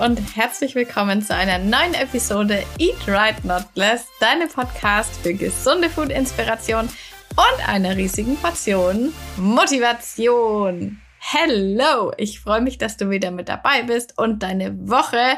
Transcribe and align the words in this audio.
Und 0.00 0.36
herzlich 0.36 0.74
willkommen 0.74 1.20
zu 1.20 1.34
einer 1.34 1.58
neuen 1.58 1.92
Episode 1.94 2.64
Eat 2.78 3.06
Right 3.06 3.44
Not 3.44 3.66
Less, 3.74 4.06
deinem 4.20 4.48
Podcast 4.48 5.14
für 5.22 5.34
gesunde 5.34 5.90
Food-Inspiration 5.90 6.88
und 6.88 7.68
einer 7.68 7.94
riesigen 7.94 8.36
Portion 8.36 9.12
Motivation. 9.36 11.00
Hello, 11.18 12.10
ich 12.16 12.40
freue 12.40 12.62
mich, 12.62 12.78
dass 12.78 12.96
du 12.96 13.10
wieder 13.10 13.30
mit 13.30 13.50
dabei 13.50 13.82
bist 13.82 14.18
und 14.18 14.42
deine 14.42 14.88
Woche 14.88 15.36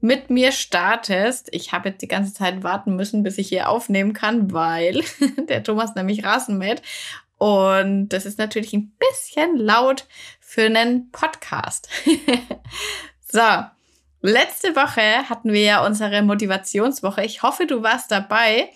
mit 0.00 0.28
mir 0.28 0.52
startest. 0.52 1.48
Ich 1.52 1.72
habe 1.72 1.88
jetzt 1.88 2.02
die 2.02 2.08
ganze 2.08 2.34
Zeit 2.34 2.62
warten 2.62 2.96
müssen, 2.96 3.22
bis 3.22 3.38
ich 3.38 3.48
hier 3.48 3.70
aufnehmen 3.70 4.12
kann, 4.12 4.52
weil 4.52 5.02
der 5.48 5.62
Thomas 5.62 5.94
nämlich 5.94 6.24
Rasen 6.24 6.58
mäht. 6.58 6.82
Und 7.38 8.10
das 8.10 8.26
ist 8.26 8.38
natürlich 8.38 8.74
ein 8.74 8.92
bisschen 8.98 9.56
laut 9.56 10.06
für 10.40 10.66
einen 10.66 11.10
Podcast. 11.10 11.88
so, 13.32 13.40
letzte 14.30 14.74
Woche 14.74 15.28
hatten 15.28 15.52
wir 15.52 15.62
ja 15.62 15.86
unsere 15.86 16.22
Motivationswoche. 16.22 17.24
Ich 17.24 17.42
hoffe, 17.42 17.66
du 17.66 17.82
warst 17.82 18.10
dabei. 18.10 18.70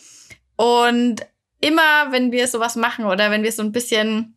Und 0.56 1.26
immer, 1.60 2.10
wenn 2.10 2.32
wir 2.32 2.46
sowas 2.48 2.76
machen 2.76 3.06
oder 3.06 3.30
wenn 3.30 3.42
wir 3.42 3.52
so 3.52 3.62
ein 3.62 3.72
bisschen 3.72 4.36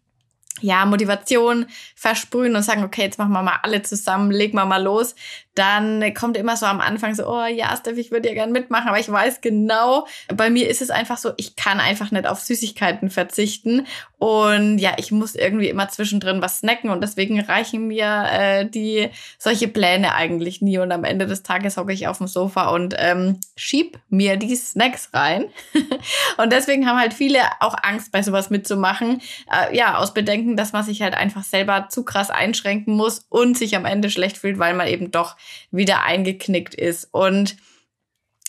ja, 0.61 0.85
Motivation 0.85 1.65
versprühen 2.01 2.55
und 2.55 2.63
sagen, 2.63 2.83
okay, 2.83 3.03
jetzt 3.03 3.19
machen 3.19 3.31
wir 3.31 3.43
mal 3.43 3.59
alle 3.61 3.83
zusammen, 3.83 4.31
legen 4.31 4.57
wir 4.57 4.65
mal 4.65 4.81
los, 4.81 5.13
dann 5.53 6.13
kommt 6.15 6.35
immer 6.35 6.57
so 6.57 6.65
am 6.65 6.81
Anfang 6.81 7.13
so, 7.13 7.27
oh 7.27 7.45
ja, 7.45 7.75
Steph, 7.77 7.97
ich 7.97 8.09
würde 8.09 8.29
ja 8.29 8.33
gern 8.33 8.51
mitmachen, 8.51 8.87
aber 8.87 8.99
ich 8.99 9.11
weiß 9.11 9.41
genau, 9.41 10.07
bei 10.35 10.49
mir 10.49 10.67
ist 10.67 10.81
es 10.81 10.89
einfach 10.89 11.17
so, 11.17 11.33
ich 11.37 11.55
kann 11.55 11.79
einfach 11.79 12.09
nicht 12.09 12.25
auf 12.25 12.39
Süßigkeiten 12.39 13.11
verzichten. 13.11 13.85
Und 14.17 14.77
ja, 14.77 14.93
ich 14.97 15.11
muss 15.11 15.35
irgendwie 15.35 15.67
immer 15.67 15.89
zwischendrin 15.89 16.41
was 16.41 16.59
snacken 16.59 16.89
und 16.89 17.01
deswegen 17.01 17.39
reichen 17.39 17.87
mir 17.87 18.25
äh, 18.31 18.65
die 18.65 19.09
solche 19.39 19.67
Pläne 19.67 20.13
eigentlich 20.13 20.61
nie. 20.61 20.77
Und 20.77 20.91
am 20.91 21.03
Ende 21.03 21.25
des 21.25 21.43
Tages 21.43 21.75
hocke 21.75 21.91
ich 21.91 22.07
auf 22.07 22.19
dem 22.19 22.27
Sofa 22.27 22.69
und 22.69 22.95
ähm, 22.97 23.39
schieb 23.55 23.99
mir 24.09 24.37
die 24.37 24.55
Snacks 24.55 25.09
rein. 25.13 25.45
Und 26.37 26.53
deswegen 26.53 26.87
haben 26.87 26.99
halt 26.99 27.13
viele 27.13 27.39
auch 27.59 27.75
Angst 27.81 28.11
bei 28.11 28.21
sowas 28.23 28.49
mitzumachen, 28.49 29.21
äh, 29.51 29.75
ja, 29.75 29.97
aus 29.97 30.13
Bedenken, 30.13 30.55
dass 30.55 30.71
man 30.71 30.83
sich 30.83 31.01
halt 31.01 31.13
einfach 31.13 31.43
selber 31.43 31.89
zu 31.91 32.03
krass 32.03 32.29
einschränken 32.29 32.95
muss 32.95 33.25
und 33.29 33.57
sich 33.57 33.75
am 33.75 33.85
Ende 33.85 34.09
schlecht 34.09 34.37
fühlt, 34.37 34.59
weil 34.59 34.73
man 34.73 34.87
eben 34.87 35.11
doch 35.11 35.37
wieder 35.71 36.03
eingeknickt 36.03 36.73
ist. 36.73 37.09
Und 37.11 37.57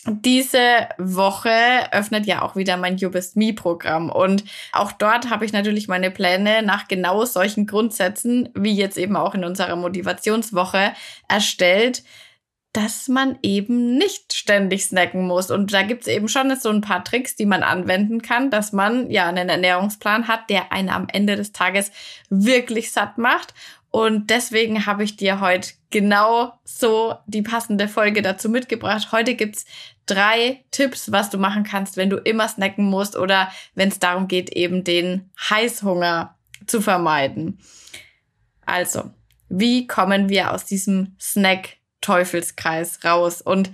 diese 0.05 0.89
Woche 0.97 1.51
öffnet 1.91 2.25
ja 2.25 2.41
auch 2.41 2.55
wieder 2.55 2.75
mein 2.75 2.97
You 2.97 3.09
Best 3.09 3.37
Me 3.37 3.53
Programm 3.53 4.09
und 4.09 4.43
auch 4.73 4.91
dort 4.91 5.29
habe 5.29 5.45
ich 5.45 5.53
natürlich 5.53 5.87
meine 5.87 6.11
Pläne 6.11 6.61
nach 6.61 6.89
genau 6.89 7.23
solchen 7.23 7.67
Grundsätzen, 7.67 8.49
wie 8.53 8.75
jetzt 8.75 8.97
eben 8.97 9.15
auch 9.15 9.33
in 9.33 9.45
unserer 9.45 9.77
Motivationswoche 9.77 10.91
erstellt, 11.29 12.03
dass 12.73 13.07
man 13.07 13.37
eben 13.43 13.97
nicht 13.97 14.33
ständig 14.33 14.85
snacken 14.85 15.27
muss. 15.27 15.51
Und 15.51 15.71
da 15.71 15.83
gibt's 15.83 16.07
eben 16.07 16.27
schon 16.27 16.53
so 16.55 16.69
ein 16.69 16.81
paar 16.81 17.03
Tricks, 17.03 17.35
die 17.35 17.45
man 17.45 17.63
anwenden 17.63 18.21
kann, 18.21 18.49
dass 18.49 18.73
man 18.73 19.09
ja 19.11 19.27
einen 19.27 19.47
Ernährungsplan 19.47 20.27
hat, 20.27 20.49
der 20.49 20.71
einen 20.71 20.89
am 20.89 21.07
Ende 21.07 21.35
des 21.35 21.51
Tages 21.51 21.91
wirklich 22.29 22.91
satt 22.91 23.17
macht 23.17 23.53
und 23.95 24.31
deswegen 24.31 24.87
habe 24.87 25.03
ich 25.03 25.17
dir 25.17 25.39
heute 25.39 25.69
genau 25.91 26.53
so 26.63 27.13
die 27.27 27.43
passende 27.43 27.87
Folge 27.87 28.23
dazu 28.23 28.49
mitgebracht. 28.49 29.11
Heute 29.11 29.35
gibt's 29.35 29.65
drei 30.07 30.65
Tipps, 30.71 31.11
was 31.11 31.29
du 31.29 31.37
machen 31.37 31.63
kannst, 31.63 31.95
wenn 31.95 32.09
du 32.09 32.17
immer 32.17 32.47
snacken 32.47 32.85
musst 32.85 33.15
oder 33.15 33.51
wenn 33.75 33.89
es 33.89 33.99
darum 33.99 34.27
geht, 34.27 34.49
eben 34.49 34.83
den 34.83 35.29
Heißhunger 35.47 36.35
zu 36.65 36.81
vermeiden. 36.81 37.59
Also, 38.65 39.11
wie 39.47 39.85
kommen 39.85 40.27
wir 40.27 40.53
aus 40.53 40.65
diesem 40.65 41.15
Snack-Teufelskreis 42.03 42.99
raus? 43.03 43.41
Und 43.41 43.71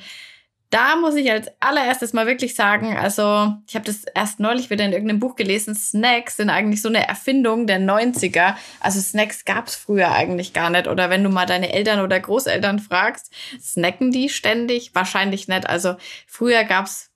da 0.69 0.95
muss 0.95 1.15
ich 1.15 1.31
als 1.31 1.49
allererstes 1.59 2.13
mal 2.13 2.27
wirklich 2.27 2.53
sagen, 2.53 2.95
also 2.95 3.55
ich 3.67 3.73
habe 3.73 3.85
das 3.85 4.03
erst 4.13 4.39
neulich 4.39 4.69
wieder 4.69 4.85
in 4.85 4.93
irgendeinem 4.93 5.19
Buch 5.19 5.35
gelesen, 5.35 5.73
Snacks 5.73 6.37
sind 6.37 6.51
eigentlich 6.51 6.83
so 6.83 6.89
eine 6.89 7.07
Erfindung 7.07 7.65
der 7.65 7.79
90er. 7.79 8.53
Also 8.79 8.99
Snacks 8.99 9.45
gab's 9.45 9.75
früher 9.75 10.11
eigentlich 10.11 10.53
gar 10.53 10.69
nicht. 10.69 10.87
Oder 10.87 11.09
wenn 11.09 11.23
du 11.23 11.29
mal 11.29 11.47
deine 11.47 11.73
Eltern 11.73 12.01
oder 12.01 12.19
Großeltern 12.19 12.77
fragst, 12.77 13.33
snacken 13.59 14.11
die 14.11 14.29
ständig? 14.29 14.91
Wahrscheinlich 14.93 15.47
nicht. 15.47 15.67
Also 15.67 15.95
früher 16.27 16.63
gab's 16.65 17.08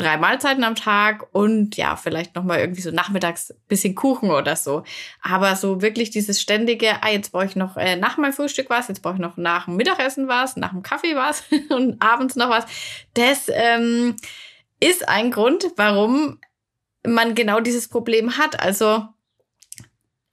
drei 0.00 0.16
Mahlzeiten 0.16 0.64
am 0.64 0.74
Tag 0.74 1.26
und 1.32 1.76
ja, 1.76 1.96
vielleicht 1.96 2.34
nochmal 2.34 2.60
irgendwie 2.60 2.80
so 2.80 2.90
nachmittags 2.90 3.54
bisschen 3.68 3.94
Kuchen 3.94 4.30
oder 4.30 4.56
so. 4.56 4.84
Aber 5.22 5.56
so 5.56 5.82
wirklich 5.82 6.10
dieses 6.10 6.40
ständige, 6.40 7.02
ah, 7.02 7.10
jetzt 7.10 7.32
brauche 7.32 7.44
ich 7.44 7.56
noch 7.56 7.76
äh, 7.76 7.96
nach 7.96 8.16
meinem 8.16 8.32
Frühstück 8.32 8.70
was, 8.70 8.88
jetzt 8.88 9.02
brauche 9.02 9.14
ich 9.14 9.20
noch 9.20 9.36
nach 9.36 9.66
dem 9.66 9.76
Mittagessen 9.76 10.28
was, 10.28 10.56
nach 10.56 10.70
dem 10.70 10.82
Kaffee 10.82 11.16
was 11.16 11.44
und 11.70 12.00
abends 12.02 12.36
noch 12.36 12.50
was. 12.50 12.64
Das 13.14 13.50
ähm, 13.52 14.16
ist 14.80 15.08
ein 15.08 15.30
Grund, 15.30 15.66
warum 15.76 16.38
man 17.06 17.34
genau 17.34 17.60
dieses 17.60 17.88
Problem 17.88 18.38
hat. 18.38 18.60
Also 18.60 19.04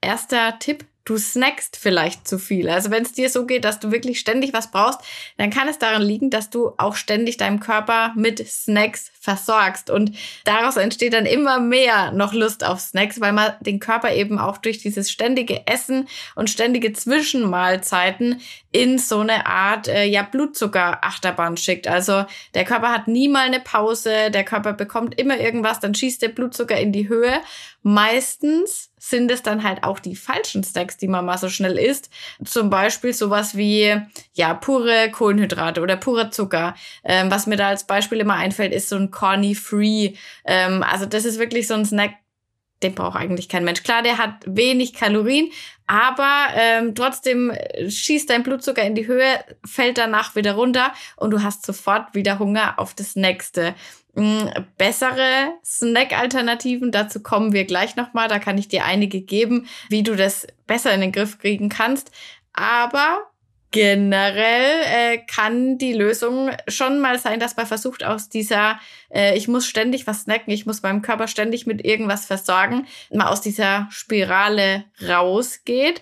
erster 0.02 0.60
Tipp, 0.60 0.86
du 1.08 1.18
snackst 1.18 1.78
vielleicht 1.78 2.28
zu 2.28 2.38
viel. 2.38 2.70
Also 2.70 2.92
wenn 2.92 3.04
es 3.04 3.14
dir 3.14 3.30
so 3.30 3.46
geht, 3.46 3.64
dass 3.64 3.80
du 3.80 3.92
wirklich 3.92 4.20
ständig 4.20 4.52
was 4.52 4.72
brauchst, 4.72 5.00
dann 5.38 5.52
kann 5.52 5.70
es 5.70 5.80
daran 5.80 6.02
liegen, 6.02 6.30
dass 6.30 6.50
du 6.50 6.74
auch 6.78 6.98
ständig 6.98 7.38
deinem 7.38 7.62
Körper 7.62 8.12
mit 8.18 8.46
Snacks 8.46 9.10
versorgst. 9.18 9.90
Und 9.90 10.12
daraus 10.44 10.76
entsteht 10.76 11.14
dann 11.14 11.26
immer 11.26 11.62
mehr 11.62 12.12
noch 12.12 12.34
Lust 12.34 12.66
auf 12.66 12.82
Snacks, 12.82 13.22
weil 13.22 13.32
man 13.32 13.54
den 13.62 13.80
Körper 13.80 14.14
eben 14.14 14.38
auch 14.38 14.58
durch 14.58 14.80
dieses 14.80 15.10
ständige 15.10 15.66
Essen 15.66 16.10
und 16.36 16.50
ständige 16.50 16.92
Zwischenmahlzeiten 16.92 18.42
in 18.74 19.00
so 19.00 19.22
eine 19.22 19.46
Art 19.46 19.88
äh, 19.88 20.04
ja 20.04 20.24
Blutzuckerachterbahn 20.24 21.56
schickt. 21.56 21.88
Also 21.88 22.26
der 22.54 22.66
Körper 22.66 22.92
hat 22.92 23.08
nie 23.08 23.30
mal 23.30 23.46
eine 23.46 23.62
Pause, 23.62 24.30
der 24.30 24.44
Körper 24.44 24.74
bekommt 24.74 25.18
immer 25.18 25.40
irgendwas, 25.40 25.80
dann 25.80 25.96
schießt 25.96 26.22
der 26.22 26.30
Blutzucker 26.30 26.78
in 26.78 26.92
die 26.92 27.08
Höhe. 27.08 27.40
Meistens 27.82 28.92
sind 29.10 29.32
es 29.32 29.44
dann 29.44 29.64
halt 29.64 29.84
auch 29.84 30.00
die 30.00 30.16
falschen 30.16 30.64
Snacks, 30.64 30.98
die 30.98 31.08
man 31.08 31.26
mal 31.26 31.38
so 31.38 31.50
schnell 31.50 31.78
isst. 31.78 32.10
Zum 32.44 32.70
Beispiel 32.70 33.14
sowas 33.14 33.56
wie, 33.56 33.96
ja, 34.34 34.54
pure 34.54 35.10
Kohlenhydrate 35.12 35.82
oder 35.82 35.96
purer 35.96 36.32
Zucker. 36.32 36.76
Ähm, 37.04 37.32
was 37.32 37.48
mir 37.48 37.58
da 37.58 37.70
als 37.70 37.86
Beispiel 37.86 38.20
immer 38.20 38.36
einfällt, 38.36 38.74
ist 38.74 38.90
so 38.90 38.96
ein 38.96 39.12
Corny 39.12 39.56
Free. 39.56 40.14
Ähm, 40.46 40.84
also 40.84 41.06
das 41.06 41.26
ist 41.26 41.40
wirklich 41.40 41.68
so 41.68 41.74
ein 41.74 41.86
Snack, 41.86 42.16
den 42.84 42.94
braucht 42.94 43.18
eigentlich 43.18 43.50
kein 43.50 43.64
Mensch. 43.64 43.84
Klar, 43.84 44.04
der 44.04 44.18
hat 44.18 44.34
wenig 44.46 44.94
Kalorien, 44.94 45.50
aber 45.88 46.48
ähm, 46.56 46.94
trotzdem 46.94 47.54
schießt 47.88 48.30
dein 48.30 48.44
Blutzucker 48.44 48.84
in 48.84 48.94
die 48.94 49.08
Höhe, 49.08 49.44
fällt 49.66 49.98
danach 49.98 50.36
wieder 50.36 50.54
runter 50.54 50.94
und 51.16 51.32
du 51.32 51.42
hast 51.42 51.66
sofort 51.66 52.14
wieder 52.14 52.40
Hunger 52.40 52.78
auf 52.78 52.94
das 52.94 53.16
nächste. 53.16 53.74
Mm, 54.18 54.50
bessere 54.80 55.54
Snack-Alternativen, 55.64 56.92
dazu 56.92 57.22
kommen 57.22 57.54
wir 57.54 57.66
gleich 57.66 57.96
nochmal. 57.96 58.28
Da 58.28 58.40
kann 58.40 58.58
ich 58.58 58.68
dir 58.68 58.84
einige 58.84 59.22
geben, 59.22 59.68
wie 59.90 60.02
du 60.02 60.16
das 60.16 60.48
besser 60.66 60.92
in 60.92 61.02
den 61.02 61.12
Griff 61.12 61.38
kriegen 61.38 61.70
kannst. 61.70 62.10
Aber 62.52 63.28
generell 63.70 64.82
äh, 64.86 65.18
kann 65.20 65.78
die 65.78 65.94
Lösung 65.94 66.50
schon 66.68 67.00
mal 67.00 67.20
sein, 67.20 67.40
dass 67.40 67.58
man 67.58 67.68
versucht 67.68 68.04
aus 68.04 68.28
dieser, 68.28 68.80
äh, 69.14 69.38
ich 69.38 69.48
muss 69.48 69.68
ständig 69.68 70.08
was 70.08 70.22
snacken, 70.22 70.52
ich 70.52 70.66
muss 70.66 70.82
meinem 70.82 71.04
Körper 71.04 71.28
ständig 71.28 71.68
mit 71.68 71.86
irgendwas 71.86 72.26
versorgen, 72.26 72.88
mal 73.14 73.28
aus 73.28 73.42
dieser 73.42 73.88
Spirale 73.92 74.86
rausgeht 75.08 76.02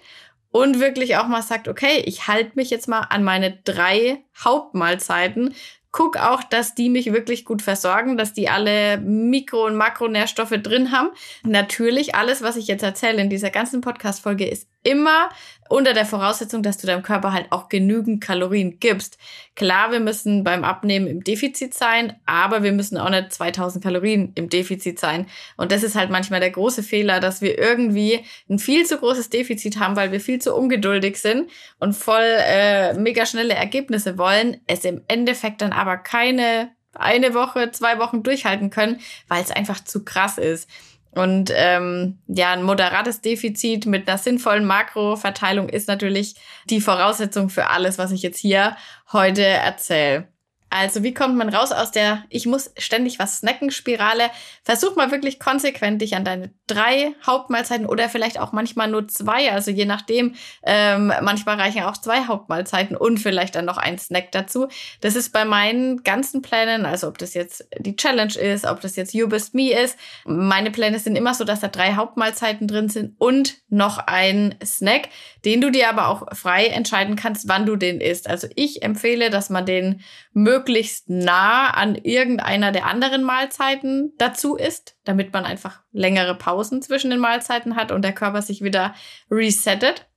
und 0.55 0.79
wirklich 0.79 1.17
auch 1.17 1.27
mal 1.27 1.41
sagt, 1.41 1.67
okay, 1.67 2.01
ich 2.05 2.29
halte 2.29 2.53
mich 2.55 2.69
jetzt 2.69 2.88
mal 2.88 3.01
an 3.01 3.25
meine 3.25 3.59
drei 3.66 4.23
Hauptmahlzeiten, 4.41 5.53
guck 5.91 6.16
auch, 6.16 6.43
dass 6.43 6.73
die 6.73 6.88
mich 6.88 7.11
wirklich 7.11 7.43
gut 7.43 7.61
versorgen, 7.61 8.16
dass 8.16 8.31
die 8.31 8.47
alle 8.47 8.97
Mikro- 8.97 9.66
und 9.66 9.75
Makronährstoffe 9.75 10.55
drin 10.63 10.93
haben. 10.93 11.09
Natürlich, 11.43 12.16
alles, 12.16 12.41
was 12.41 12.55
ich 12.55 12.67
jetzt 12.67 12.83
erzähle 12.83 13.21
in 13.21 13.29
dieser 13.29 13.49
ganzen 13.49 13.81
Podcast-Folge, 13.81 14.47
ist 14.47 14.69
immer 14.81 15.27
unter 15.67 15.93
der 15.93 16.05
Voraussetzung, 16.05 16.61
dass 16.61 16.78
du 16.78 16.85
deinem 16.85 17.01
Körper 17.01 17.34
halt 17.34 17.47
auch 17.51 17.69
genügend 17.69 18.22
Kalorien 18.22 18.79
gibst. 18.79 19.17
Klar, 19.55 19.91
wir 19.91 19.99
müssen 19.99 20.43
beim 20.43 20.63
Abnehmen 20.63 21.07
im 21.07 21.23
Defizit 21.23 21.73
sein, 21.73 22.13
aber 22.25 22.61
wir 22.61 22.72
müssen 22.72 22.97
auch 22.97 23.09
nicht 23.09 23.34
2000 23.34 23.84
Kalorien 23.84 24.31
im 24.35 24.49
Defizit 24.49 24.99
sein. 24.99 25.25
Und 25.57 25.72
das 25.72 25.84
ist 25.84 25.95
halt 25.95 26.11
manchmal 26.11 26.40
der 26.40 26.51
große 26.51 26.84
Fehler, 26.84 27.19
dass 27.19 27.41
wir 27.41 27.57
irgendwie 27.57 28.23
ein 28.49 28.59
viel 28.59 28.85
zu 28.85 28.97
großes 28.97 29.29
Defizit 29.29 29.79
haben, 29.79 29.95
weil 29.95 30.11
wir 30.11 30.19
viel 30.19 30.40
zu 30.40 30.53
ungeduldig 30.53 31.19
sind 31.19 31.49
und 31.79 31.93
voll 31.93 32.23
äh, 32.23 32.93
mega 32.93 33.25
schnelle 33.25 33.55
Ergebnisse 33.55 34.17
wollen, 34.17 34.61
es 34.67 34.85
im 34.85 35.01
Endeffekt 35.07 35.61
dann 35.61 35.72
aber 35.72 35.97
keine 35.97 36.69
eine 36.97 37.34
Woche, 37.34 37.72
zwei 37.72 37.99
Wochen 37.99 38.23
durchhalten 38.23 38.69
können, 38.69 39.01
weil 39.28 39.43
es 39.43 39.51
einfach 39.51 39.84
zu 39.84 40.05
krass 40.05 40.37
ist. 40.37 40.69
Und 41.16 41.52
ähm, 41.56 42.20
ja, 42.28 42.52
ein 42.52 42.64
moderates 42.64 43.22
Defizit 43.22 43.85
mit 43.85 44.08
einer 44.08 44.17
sinnvollen 44.17 44.66
Makroverteilung 44.66 45.70
ist 45.70 45.88
natürlich 45.88 46.35
die 46.70 46.82
Voraussetzung 46.82 47.50
für 47.50 47.70
alles, 47.70 47.97
was 47.97 48.12
ich 48.12 48.22
jetzt 48.22 48.38
hier 48.38 48.76
heute 49.14 49.44
erzähle. 49.44 50.28
Also 50.77 51.03
wie 51.03 51.13
kommt 51.13 51.37
man 51.37 51.47
raus 51.47 51.72
aus 51.72 51.91
der 51.91 52.25
Ich 52.29 52.45
muss 52.45 52.69
ständig 52.77 53.17
was 53.17 53.37
snacken 53.37 53.72
Spirale? 53.72 54.29
Versuch 54.61 54.97
mal 54.97 55.09
wirklich 55.09 55.39
konsequent 55.39 56.01
dich 56.01 56.17
an 56.17 56.25
deine 56.25 56.51
drei 56.67 57.13
Hauptmahlzeiten 57.25 57.85
oder 57.85 58.09
vielleicht 58.09 58.41
auch 58.41 58.51
manchmal 58.51 58.89
nur 58.89 59.07
zwei, 59.07 59.53
also 59.53 59.72
je 59.72 59.85
nachdem. 59.85 60.35
Ähm, 60.63 61.13
manchmal 61.22 61.55
reichen 61.55 61.83
auch 61.83 61.95
zwei 61.95 62.25
Hauptmahlzeiten 62.25 62.97
und 62.97 63.19
vielleicht 63.19 63.55
dann 63.55 63.63
noch 63.63 63.77
ein 63.77 63.97
Snack 63.97 64.33
dazu. 64.33 64.67
Das 64.99 65.16
ist 65.16 65.31
bei 65.31 65.45
meinen 65.45 66.03
ganzen 66.03 66.41
Plänen, 66.41 66.85
also 66.85 67.07
ob 67.07 67.19
das 67.19 67.35
jetzt 67.35 67.66
die 67.79 67.95
Challenge 67.95 68.35
ist, 68.35 68.66
ob 68.66 68.81
das 68.81 68.97
jetzt 68.97 69.13
You 69.13 69.29
Best 69.29 69.55
Me 69.55 69.71
ist. 69.71 69.97
Meine 70.25 70.71
Pläne 70.71 70.99
sind 70.99 71.16
immer 71.16 71.33
so, 71.33 71.45
dass 71.45 71.61
da 71.61 71.69
drei 71.69 71.93
Hauptmahlzeiten 71.93 72.67
drin 72.67 72.89
sind 72.89 73.16
und 73.17 73.55
noch 73.69 73.97
ein 73.97 74.55
Snack, 74.61 75.07
den 75.45 75.61
du 75.61 75.71
dir 75.71 75.87
aber 75.87 76.09
auch 76.09 76.35
frei 76.35 76.66
entscheiden 76.66 77.16
kannst, 77.16 77.47
wann 77.47 77.66
du 77.66 77.78
den 77.78 78.01
isst. 78.01 78.29
Also 78.29 78.49
ich 78.55 78.83
empfehle, 78.83 79.29
dass 79.29 79.49
man 79.49 79.66
den 79.66 80.01
möglichst 80.35 81.09
nah 81.09 81.70
an 81.70 81.96
irgendeiner 81.96 82.73
der 82.73 82.85
anderen 82.85 83.23
Mahlzeiten 83.23 84.14
dazu 84.17 84.58
isst, 84.58 84.97
damit 85.05 85.32
man 85.32 85.46
einfach 85.46 85.82
längere 85.93 86.35
Pausen 86.35 86.82
zwischen 86.82 87.09
den 87.09 87.20
Mahlzeiten 87.20 87.78
hat 87.78 87.93
und 87.93 88.02
der 88.02 88.11
Körper 88.11 88.41
sich 88.41 88.61
wieder 88.61 88.93
resettet. 89.32 90.08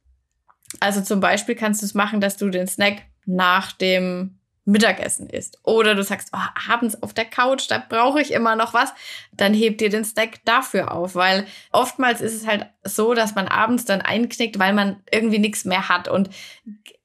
Also 0.80 1.02
zum 1.02 1.20
Beispiel 1.20 1.54
kannst 1.54 1.82
du 1.82 1.86
es 1.86 1.94
machen, 1.94 2.20
dass 2.20 2.36
du 2.36 2.50
den 2.50 2.66
Snack 2.66 3.02
nach 3.26 3.70
dem 3.70 4.40
Mittagessen 4.64 5.30
isst. 5.30 5.60
Oder 5.62 5.94
du 5.94 6.02
sagst, 6.02 6.30
oh, 6.34 6.70
abends 6.70 7.00
auf 7.00 7.14
der 7.14 7.24
Couch, 7.24 7.70
da 7.70 7.82
brauche 7.88 8.20
ich 8.20 8.32
immer 8.32 8.56
noch 8.56 8.74
was. 8.74 8.92
Dann 9.32 9.54
heb 9.54 9.78
dir 9.78 9.88
den 9.88 10.04
Snack 10.04 10.44
dafür 10.44 10.92
auf, 10.92 11.14
weil 11.14 11.46
oftmals 11.70 12.20
ist 12.20 12.34
es 12.34 12.46
halt 12.46 12.66
so, 12.82 13.14
dass 13.14 13.36
man 13.36 13.46
abends 13.46 13.84
dann 13.84 14.02
einknickt, 14.02 14.58
weil 14.58 14.74
man 14.74 15.00
irgendwie 15.12 15.38
nichts 15.38 15.64
mehr 15.64 15.88
hat. 15.88 16.08
Und 16.08 16.28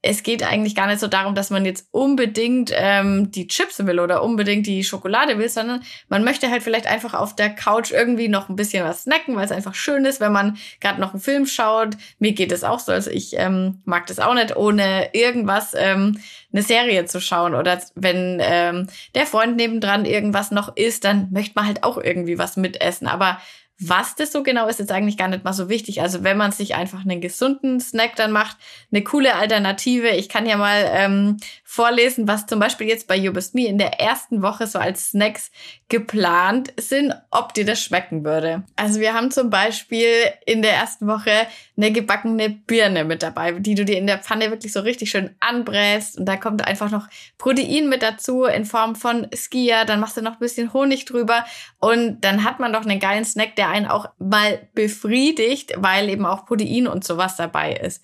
es 0.05 0.21
geht 0.21 0.43
eigentlich 0.43 0.75
gar 0.75 0.87
nicht 0.87 0.99
so 0.99 1.07
darum, 1.07 1.33
dass 1.33 1.49
man 1.49 1.63
jetzt 1.63 1.87
unbedingt 1.91 2.71
ähm, 2.75 3.31
die 3.31 3.47
Chips 3.47 3.79
will 3.85 4.01
oder 4.01 4.21
unbedingt 4.21 4.67
die 4.67 4.83
Schokolade 4.83 5.39
will, 5.39 5.47
sondern 5.47 5.81
man 6.09 6.25
möchte 6.25 6.51
halt 6.51 6.61
vielleicht 6.61 6.87
einfach 6.87 7.13
auf 7.13 7.35
der 7.37 7.49
Couch 7.49 7.91
irgendwie 7.91 8.27
noch 8.27 8.49
ein 8.49 8.57
bisschen 8.57 8.85
was 8.85 9.03
snacken, 9.03 9.37
weil 9.37 9.45
es 9.45 9.53
einfach 9.53 9.75
schön 9.75 10.03
ist, 10.03 10.19
wenn 10.19 10.33
man 10.33 10.57
gerade 10.81 10.99
noch 10.99 11.13
einen 11.13 11.21
Film 11.21 11.45
schaut. 11.45 11.95
Mir 12.19 12.33
geht 12.33 12.51
es 12.51 12.65
auch 12.65 12.79
so, 12.79 12.91
also 12.91 13.09
ich 13.09 13.37
ähm, 13.37 13.81
mag 13.85 14.05
das 14.07 14.19
auch 14.19 14.33
nicht, 14.33 14.57
ohne 14.57 15.09
irgendwas 15.13 15.73
ähm, 15.73 16.19
eine 16.51 16.63
Serie 16.63 17.05
zu 17.05 17.21
schauen. 17.21 17.55
Oder 17.55 17.79
wenn 17.95 18.41
ähm, 18.41 18.87
der 19.15 19.25
Freund 19.25 19.55
nebendran 19.55 20.03
irgendwas 20.03 20.51
noch 20.51 20.75
isst, 20.75 21.05
dann 21.05 21.29
möchte 21.31 21.53
man 21.55 21.65
halt 21.65 21.83
auch 21.83 21.97
irgendwie 21.97 22.37
was 22.37 22.57
mitessen. 22.57 23.07
Aber 23.07 23.39
was 23.79 24.15
das 24.15 24.31
so 24.31 24.43
genau 24.43 24.67
ist, 24.67 24.79
ist 24.79 24.91
eigentlich 24.91 25.17
gar 25.17 25.27
nicht 25.27 25.43
mal 25.43 25.53
so 25.53 25.67
wichtig. 25.67 26.01
Also 26.01 26.23
wenn 26.23 26.37
man 26.37 26.51
sich 26.51 26.75
einfach 26.75 27.01
einen 27.01 27.21
gesunden 27.21 27.79
Snack 27.79 28.15
dann 28.15 28.31
macht, 28.31 28.57
eine 28.91 29.03
coole 29.03 29.35
Alternative. 29.35 30.09
Ich 30.09 30.29
kann 30.29 30.45
ja 30.45 30.57
mal 30.57 30.89
ähm, 30.93 31.37
vorlesen, 31.63 32.27
was 32.27 32.45
zum 32.45 32.59
Beispiel 32.59 32.87
jetzt 32.87 33.07
bei 33.07 33.15
You 33.15 33.33
Me 33.53 33.67
in 33.67 33.79
der 33.79 33.99
ersten 33.99 34.41
Woche 34.41 34.67
so 34.67 34.77
als 34.77 35.09
Snacks 35.09 35.51
geplant 35.89 36.73
sind, 36.77 37.13
ob 37.31 37.53
dir 37.53 37.65
das 37.65 37.81
schmecken 37.81 38.23
würde. 38.23 38.63
Also 38.75 38.99
wir 38.99 39.13
haben 39.13 39.31
zum 39.31 39.49
Beispiel 39.49 40.07
in 40.45 40.61
der 40.61 40.73
ersten 40.73 41.07
Woche 41.07 41.31
eine 41.75 41.91
gebackene 41.91 42.49
Birne 42.49 43.03
mit 43.03 43.23
dabei, 43.23 43.53
die 43.53 43.75
du 43.75 43.85
dir 43.85 43.97
in 43.97 44.07
der 44.07 44.19
Pfanne 44.19 44.51
wirklich 44.51 44.71
so 44.71 44.81
richtig 44.81 45.09
schön 45.09 45.35
anbrätst 45.39 46.17
und 46.17 46.25
da 46.25 46.37
kommt 46.37 46.65
einfach 46.67 46.91
noch 46.91 47.07
Protein 47.37 47.89
mit 47.89 48.03
dazu 48.03 48.45
in 48.45 48.65
Form 48.65 48.95
von 48.95 49.27
Skia, 49.35 49.85
dann 49.85 49.99
machst 49.99 50.17
du 50.17 50.21
noch 50.21 50.33
ein 50.33 50.39
bisschen 50.39 50.73
Honig 50.73 51.05
drüber 51.05 51.45
und 51.79 52.21
dann 52.21 52.43
hat 52.43 52.59
man 52.59 52.73
doch 52.73 52.85
einen 52.85 52.99
geilen 52.99 53.25
Snack, 53.25 53.55
der 53.55 53.62
einen 53.69 53.87
auch 53.87 54.09
mal 54.19 54.67
befriedigt, 54.73 55.73
weil 55.77 56.09
eben 56.09 56.25
auch 56.25 56.45
Protein 56.45 56.87
und 56.87 57.03
sowas 57.03 57.35
dabei 57.35 57.73
ist. 57.73 58.01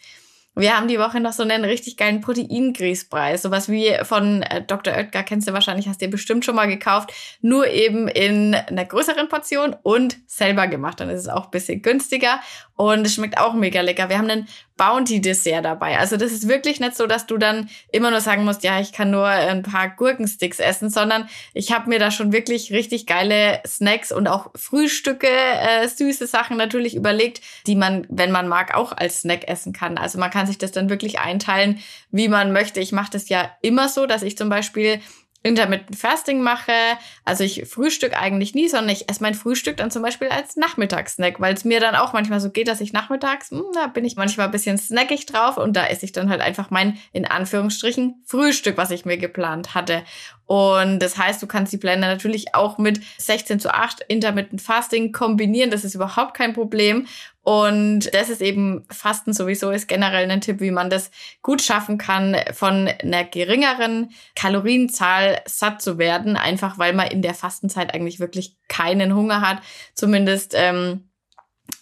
Wir 0.55 0.75
haben 0.75 0.89
die 0.89 0.99
Woche 0.99 1.21
noch 1.21 1.31
so 1.31 1.43
einen 1.43 1.63
richtig 1.63 1.95
geilen 1.95 2.19
Proteingrießpreis. 2.19 3.43
Sowas 3.43 3.69
wie 3.69 3.93
von 4.03 4.41
äh, 4.41 4.61
Dr. 4.61 4.93
Oetker, 4.93 5.23
kennst 5.23 5.47
du 5.47 5.53
wahrscheinlich, 5.53 5.87
hast 5.87 6.01
du 6.01 6.05
dir 6.05 6.11
bestimmt 6.11 6.43
schon 6.43 6.55
mal 6.55 6.67
gekauft. 6.67 7.13
Nur 7.41 7.67
eben 7.67 8.09
in 8.09 8.55
einer 8.55 8.83
größeren 8.83 9.29
Portion 9.29 9.75
und 9.83 10.17
selber 10.27 10.67
gemacht. 10.67 10.99
Dann 10.99 11.09
ist 11.09 11.21
es 11.21 11.29
auch 11.29 11.45
ein 11.45 11.51
bisschen 11.51 11.81
günstiger 11.81 12.41
und 12.79 13.05
es 13.05 13.15
schmeckt 13.15 13.37
auch 13.37 13.55
mega 13.55 13.81
lecker. 13.81 14.07
Wir 14.07 14.17
haben 14.17 14.29
einen 14.29 14.47
Bounty-Dessert 14.77 15.65
dabei. 15.65 15.99
Also 15.99 16.15
das 16.15 16.31
ist 16.31 16.47
wirklich 16.47 16.79
nicht 16.79 16.95
so, 16.95 17.07
dass 17.07 17.25
du 17.25 17.37
dann 17.37 17.69
immer 17.91 18.09
nur 18.09 18.21
sagen 18.21 18.45
musst, 18.45 18.63
ja, 18.63 18.79
ich 18.79 18.93
kann 18.93 19.11
nur 19.11 19.27
ein 19.27 19.63
paar 19.63 19.89
Gurkensticks 19.89 20.59
essen, 20.59 20.89
sondern 20.89 21.27
ich 21.53 21.73
habe 21.73 21.89
mir 21.89 21.99
da 21.99 22.09
schon 22.09 22.31
wirklich 22.31 22.71
richtig 22.71 23.05
geile 23.05 23.61
Snacks 23.67 24.13
und 24.13 24.29
auch 24.29 24.51
Frühstücke, 24.55 25.27
äh, 25.27 25.89
süße 25.89 26.25
Sachen 26.25 26.55
natürlich 26.55 26.95
überlegt, 26.95 27.41
die 27.67 27.75
man, 27.75 28.07
wenn 28.09 28.31
man 28.31 28.47
mag, 28.47 28.73
auch 28.73 28.93
als 28.93 29.23
Snack 29.23 29.49
essen 29.49 29.73
kann. 29.73 29.97
Also 29.97 30.17
man 30.17 30.31
kann 30.31 30.47
sich 30.47 30.57
das 30.57 30.71
dann 30.71 30.89
wirklich 30.89 31.19
einteilen, 31.19 31.79
wie 32.11 32.29
man 32.29 32.53
möchte. 32.53 32.79
Ich 32.79 32.93
mache 32.93 33.11
das 33.11 33.27
ja 33.27 33.51
immer 33.61 33.89
so, 33.89 34.05
dass 34.05 34.23
ich 34.23 34.37
zum 34.37 34.47
Beispiel 34.47 35.01
Intermittent 35.41 35.97
Fasting 35.97 36.41
mache. 36.41 36.71
Also 37.23 37.43
ich 37.43 37.65
frühstück 37.65 38.19
eigentlich 38.19 38.53
nie, 38.55 38.67
sondern 38.67 38.89
ich 38.89 39.09
esse 39.09 39.23
mein 39.23 39.33
Frühstück 39.33 39.77
dann 39.77 39.89
zum 39.89 40.01
Beispiel 40.01 40.27
als 40.27 40.57
Nachmittagssnack, 40.57 41.39
weil 41.39 41.53
es 41.53 41.63
mir 41.63 41.79
dann 41.79 41.95
auch 41.95 42.11
manchmal 42.11 42.41
so 42.41 42.49
geht, 42.49 42.67
dass 42.67 42.81
ich 42.81 42.91
nachmittags, 42.91 43.51
mh, 43.51 43.59
hm, 43.59 43.65
da 43.73 43.87
bin 43.87 44.03
ich 44.03 44.17
manchmal 44.17 44.47
ein 44.47 44.51
bisschen 44.51 44.77
snackig 44.77 45.25
drauf 45.25 45.57
und 45.57 45.75
da 45.75 45.85
esse 45.85 46.05
ich 46.05 46.11
dann 46.11 46.29
halt 46.29 46.41
einfach 46.41 46.69
mein, 46.71 46.97
in 47.13 47.25
Anführungsstrichen, 47.25 48.21
Frühstück, 48.25 48.77
was 48.77 48.91
ich 48.91 49.05
mir 49.05 49.17
geplant 49.17 49.75
hatte. 49.75 50.03
Und 50.45 50.99
das 50.99 51.17
heißt, 51.17 51.41
du 51.43 51.47
kannst 51.47 51.71
die 51.71 51.77
Pläne 51.77 52.01
natürlich 52.01 52.55
auch 52.55 52.79
mit 52.79 52.99
16 53.19 53.59
zu 53.59 53.73
8 53.73 54.01
Intermittent 54.07 54.61
Fasting 54.61 55.11
kombinieren. 55.11 55.69
Das 55.69 55.85
ist 55.85 55.93
überhaupt 55.93 56.33
kein 56.33 56.53
Problem. 56.53 57.05
Und 57.49 58.13
das 58.13 58.29
ist 58.29 58.43
eben 58.43 58.85
Fasten 58.91 59.33
sowieso 59.33 59.71
ist 59.71 59.87
generell 59.87 60.29
ein 60.29 60.39
Tipp, 60.39 60.61
wie 60.61 60.69
man 60.69 60.91
das 60.91 61.09
gut 61.41 61.63
schaffen 61.63 61.97
kann, 61.97 62.37
von 62.53 62.87
einer 62.87 63.23
geringeren 63.23 64.11
Kalorienzahl 64.35 65.41
satt 65.47 65.81
zu 65.81 65.97
werden, 65.97 66.37
einfach 66.37 66.77
weil 66.77 66.93
man 66.93 67.07
in 67.07 67.23
der 67.23 67.33
Fastenzeit 67.33 67.91
eigentlich 67.95 68.19
wirklich 68.19 68.55
keinen 68.67 69.15
Hunger 69.15 69.41
hat. 69.41 69.63
Zumindest 69.95 70.53
ähm, 70.55 71.08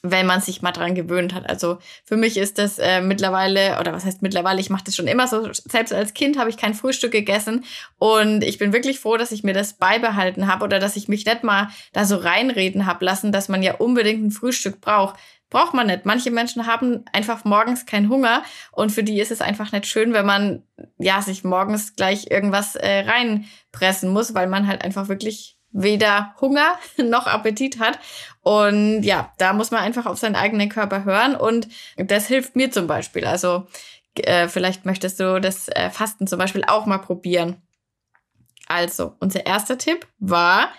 wenn 0.02 0.26
man 0.26 0.42
sich 0.42 0.62
mal 0.62 0.72
dran 0.72 0.96
gewöhnt 0.96 1.34
hat. 1.34 1.50
Also 1.50 1.80
für 2.04 2.18
mich 2.18 2.38
ist 2.38 2.58
das 2.58 2.80
äh, 2.80 3.02
mittlerweile, 3.02 3.80
oder 3.80 3.94
was 3.94 4.06
heißt 4.06 4.22
mittlerweile, 4.22 4.60
ich 4.60 4.70
mache 4.70 4.84
das 4.86 4.96
schon 4.96 5.08
immer 5.08 5.28
so, 5.28 5.50
selbst 5.52 5.94
als 5.94 6.14
Kind 6.14 6.38
habe 6.38 6.50
ich 6.50 6.58
kein 6.58 6.74
Frühstück 6.74 7.12
gegessen 7.12 7.66
und 7.98 8.44
ich 8.44 8.58
bin 8.58 8.74
wirklich 8.74 9.00
froh, 9.00 9.18
dass 9.18 9.32
ich 9.32 9.44
mir 9.44 9.54
das 9.54 9.74
beibehalten 9.74 10.48
habe 10.48 10.64
oder 10.64 10.80
dass 10.80 10.96
ich 10.96 11.08
mich 11.08 11.26
nicht 11.26 11.44
mal 11.44 11.70
da 11.94 12.06
so 12.06 12.18
reinreden 12.18 12.86
habe 12.86 13.06
lassen, 13.06 13.32
dass 13.32 13.50
man 13.50 13.64
ja 13.64 13.76
unbedingt 13.76 14.24
ein 14.24 14.32
Frühstück 14.32 14.82
braucht. 14.82 15.20
Braucht 15.50 15.74
man 15.74 15.88
nicht. 15.88 16.06
Manche 16.06 16.30
Menschen 16.30 16.68
haben 16.68 17.06
einfach 17.14 17.46
morgens 17.46 17.86
keinen 17.86 18.10
Hunger 18.10 18.44
und 18.74 18.92
für 18.92 19.04
die 19.04 19.22
ist 19.22 19.32
es 19.32 19.40
einfach 19.40 19.72
nicht 19.72 19.86
schön, 19.86 20.12
wenn 20.12 20.26
man 20.26 20.64
ja 20.98 21.22
sich 21.22 21.46
morgens 21.46 21.96
gleich 21.96 22.30
irgendwas 22.30 22.76
äh, 22.76 23.06
reinpressen 23.08 24.10
muss, 24.10 24.34
weil 24.34 24.48
man 24.48 24.68
halt 24.68 24.84
einfach 24.84 25.08
wirklich 25.08 25.57
weder 25.78 26.34
Hunger 26.42 26.78
noch 26.98 27.28
Appetit 27.28 27.80
hat. 27.80 28.00
Und 28.42 29.04
ja, 29.04 29.32
da 29.38 29.54
muss 29.54 29.72
man 29.72 29.82
einfach 29.82 30.06
auf 30.06 30.18
seinen 30.18 30.36
eigenen 30.36 30.70
Körper 30.70 31.06
hören 31.06 31.36
und 31.36 31.68
das 31.98 32.28
hilft 32.28 32.56
mir 32.56 32.72
zum 32.72 32.88
Beispiel. 32.88 33.26
Also 33.26 33.68
äh, 34.16 34.48
vielleicht 34.48 34.86
möchtest 34.86 35.20
du 35.20 35.40
das 35.40 35.68
äh, 35.70 35.90
Fasten 35.90 36.28
zum 36.28 36.40
Beispiel 36.40 36.64
auch 36.66 36.86
mal 36.86 36.98
probieren. 36.98 37.62
Also, 38.68 39.16
unser 39.20 39.46
erster 39.46 39.78
Tipp 39.78 40.08
war 40.20 40.70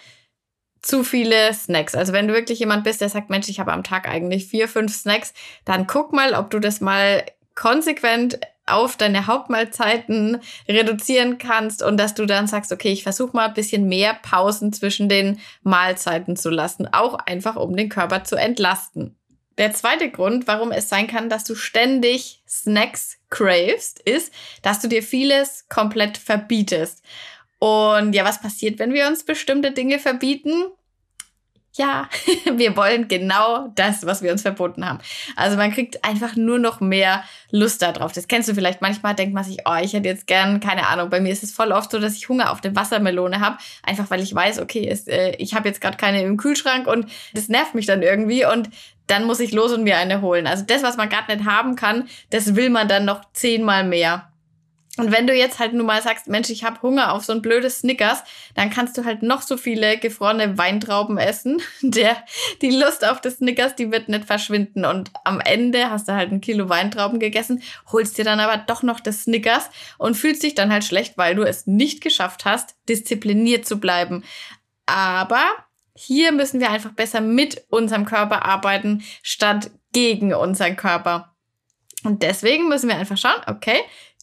zu 0.82 1.04
viele 1.04 1.52
Snacks. 1.54 1.94
Also 1.94 2.12
wenn 2.12 2.28
du 2.28 2.34
wirklich 2.34 2.58
jemand 2.58 2.84
bist, 2.84 3.00
der 3.00 3.08
sagt, 3.08 3.30
Mensch, 3.30 3.48
ich 3.48 3.60
habe 3.60 3.72
am 3.72 3.82
Tag 3.82 4.08
eigentlich 4.08 4.46
vier, 4.46 4.68
fünf 4.68 4.94
Snacks, 4.94 5.32
dann 5.64 5.86
guck 5.86 6.12
mal, 6.12 6.34
ob 6.34 6.50
du 6.50 6.58
das 6.60 6.80
mal 6.80 7.24
konsequent 7.54 8.38
auf 8.68 8.96
deine 8.96 9.26
Hauptmahlzeiten 9.26 10.40
reduzieren 10.68 11.38
kannst 11.38 11.82
und 11.82 11.96
dass 11.96 12.14
du 12.14 12.26
dann 12.26 12.46
sagst, 12.46 12.72
okay, 12.72 12.92
ich 12.92 13.02
versuche 13.02 13.36
mal 13.36 13.48
ein 13.48 13.54
bisschen 13.54 13.88
mehr 13.88 14.14
Pausen 14.14 14.72
zwischen 14.72 15.08
den 15.08 15.40
Mahlzeiten 15.62 16.36
zu 16.36 16.50
lassen, 16.50 16.88
auch 16.92 17.14
einfach 17.14 17.56
um 17.56 17.76
den 17.76 17.88
Körper 17.88 18.24
zu 18.24 18.36
entlasten. 18.36 19.16
Der 19.58 19.72
zweite 19.72 20.08
Grund, 20.10 20.46
warum 20.46 20.70
es 20.70 20.88
sein 20.88 21.08
kann, 21.08 21.28
dass 21.28 21.42
du 21.42 21.56
ständig 21.56 22.42
Snacks 22.48 23.18
cravest, 23.28 23.98
ist, 24.00 24.32
dass 24.62 24.80
du 24.80 24.88
dir 24.88 25.02
vieles 25.02 25.68
komplett 25.68 26.16
verbietest. 26.16 27.02
Und 27.58 28.12
ja, 28.14 28.24
was 28.24 28.40
passiert, 28.40 28.78
wenn 28.78 28.92
wir 28.92 29.08
uns 29.08 29.24
bestimmte 29.24 29.72
Dinge 29.72 29.98
verbieten? 29.98 30.52
Ja, 31.74 32.08
wir 32.56 32.76
wollen 32.76 33.08
genau 33.08 33.68
das, 33.74 34.04
was 34.04 34.22
wir 34.22 34.32
uns 34.32 34.42
verboten 34.42 34.86
haben. 34.86 34.98
Also 35.36 35.56
man 35.56 35.72
kriegt 35.72 36.04
einfach 36.04 36.36
nur 36.36 36.58
noch 36.58 36.80
mehr 36.80 37.22
Lust 37.50 37.82
darauf. 37.82 38.12
Das 38.12 38.28
kennst 38.28 38.48
du 38.48 38.54
vielleicht. 38.54 38.82
Manchmal 38.82 39.14
denkt 39.14 39.34
man 39.34 39.44
sich, 39.44 39.58
oh, 39.64 39.76
ich 39.80 39.92
hätte 39.92 40.08
jetzt 40.08 40.26
gern, 40.26 40.60
keine 40.60 40.88
Ahnung, 40.88 41.10
bei 41.10 41.20
mir 41.20 41.32
ist 41.32 41.42
es 41.42 41.52
voll 41.52 41.72
oft 41.72 41.90
so, 41.90 41.98
dass 41.98 42.14
ich 42.14 42.28
Hunger 42.28 42.50
auf 42.50 42.62
eine 42.62 42.74
Wassermelone 42.74 43.40
habe. 43.40 43.58
Einfach 43.82 44.10
weil 44.10 44.20
ich 44.20 44.34
weiß, 44.34 44.60
okay, 44.60 44.88
es, 44.88 45.06
äh, 45.06 45.30
ich 45.38 45.54
habe 45.54 45.68
jetzt 45.68 45.80
gerade 45.80 45.96
keine 45.96 46.22
im 46.22 46.36
Kühlschrank 46.36 46.86
und 46.86 47.10
das 47.34 47.48
nervt 47.48 47.74
mich 47.74 47.86
dann 47.86 48.02
irgendwie 48.02 48.44
und 48.44 48.70
dann 49.06 49.24
muss 49.24 49.40
ich 49.40 49.52
los 49.52 49.72
und 49.72 49.84
mir 49.84 49.96
eine 49.96 50.20
holen. 50.20 50.46
Also 50.46 50.64
das, 50.66 50.82
was 50.82 50.96
man 50.96 51.08
gerade 51.08 51.34
nicht 51.34 51.48
haben 51.48 51.76
kann, 51.76 52.08
das 52.30 52.56
will 52.56 52.70
man 52.70 52.88
dann 52.88 53.04
noch 53.04 53.22
zehnmal 53.32 53.84
mehr. 53.84 54.30
Und 54.98 55.12
wenn 55.12 55.28
du 55.28 55.32
jetzt 55.32 55.60
halt 55.60 55.74
nur 55.74 55.86
mal 55.86 56.02
sagst, 56.02 56.26
Mensch, 56.26 56.50
ich 56.50 56.64
habe 56.64 56.82
Hunger 56.82 57.12
auf 57.12 57.24
so 57.24 57.32
ein 57.32 57.40
blödes 57.40 57.78
Snickers, 57.78 58.24
dann 58.56 58.68
kannst 58.68 58.98
du 58.98 59.04
halt 59.04 59.22
noch 59.22 59.42
so 59.42 59.56
viele 59.56 59.96
gefrorene 59.96 60.58
Weintrauben 60.58 61.18
essen. 61.18 61.62
Der, 61.82 62.16
die 62.62 62.70
Lust 62.70 63.08
auf 63.08 63.20
das 63.20 63.36
Snickers, 63.36 63.76
die 63.76 63.92
wird 63.92 64.08
nicht 64.08 64.24
verschwinden. 64.24 64.84
Und 64.84 65.12
am 65.24 65.40
Ende 65.40 65.88
hast 65.88 66.08
du 66.08 66.14
halt 66.14 66.32
ein 66.32 66.40
Kilo 66.40 66.68
Weintrauben 66.68 67.20
gegessen, 67.20 67.62
holst 67.92 68.18
dir 68.18 68.24
dann 68.24 68.40
aber 68.40 68.56
doch 68.58 68.82
noch 68.82 68.98
das 68.98 69.22
Snickers 69.22 69.70
und 69.98 70.16
fühlst 70.16 70.42
dich 70.42 70.56
dann 70.56 70.72
halt 70.72 70.82
schlecht, 70.84 71.16
weil 71.16 71.36
du 71.36 71.44
es 71.44 71.68
nicht 71.68 72.00
geschafft 72.00 72.44
hast, 72.44 72.74
diszipliniert 72.88 73.66
zu 73.66 73.78
bleiben. 73.78 74.24
Aber 74.86 75.44
hier 75.94 76.32
müssen 76.32 76.58
wir 76.58 76.70
einfach 76.70 76.92
besser 76.92 77.20
mit 77.20 77.64
unserem 77.70 78.04
Körper 78.04 78.44
arbeiten, 78.44 79.04
statt 79.22 79.70
gegen 79.92 80.34
unseren 80.34 80.74
Körper. 80.74 81.34
Und 82.04 82.22
deswegen 82.22 82.68
müssen 82.68 82.88
wir 82.88 82.96
einfach 82.96 83.16
schauen, 83.16 83.40
okay, 83.46 83.78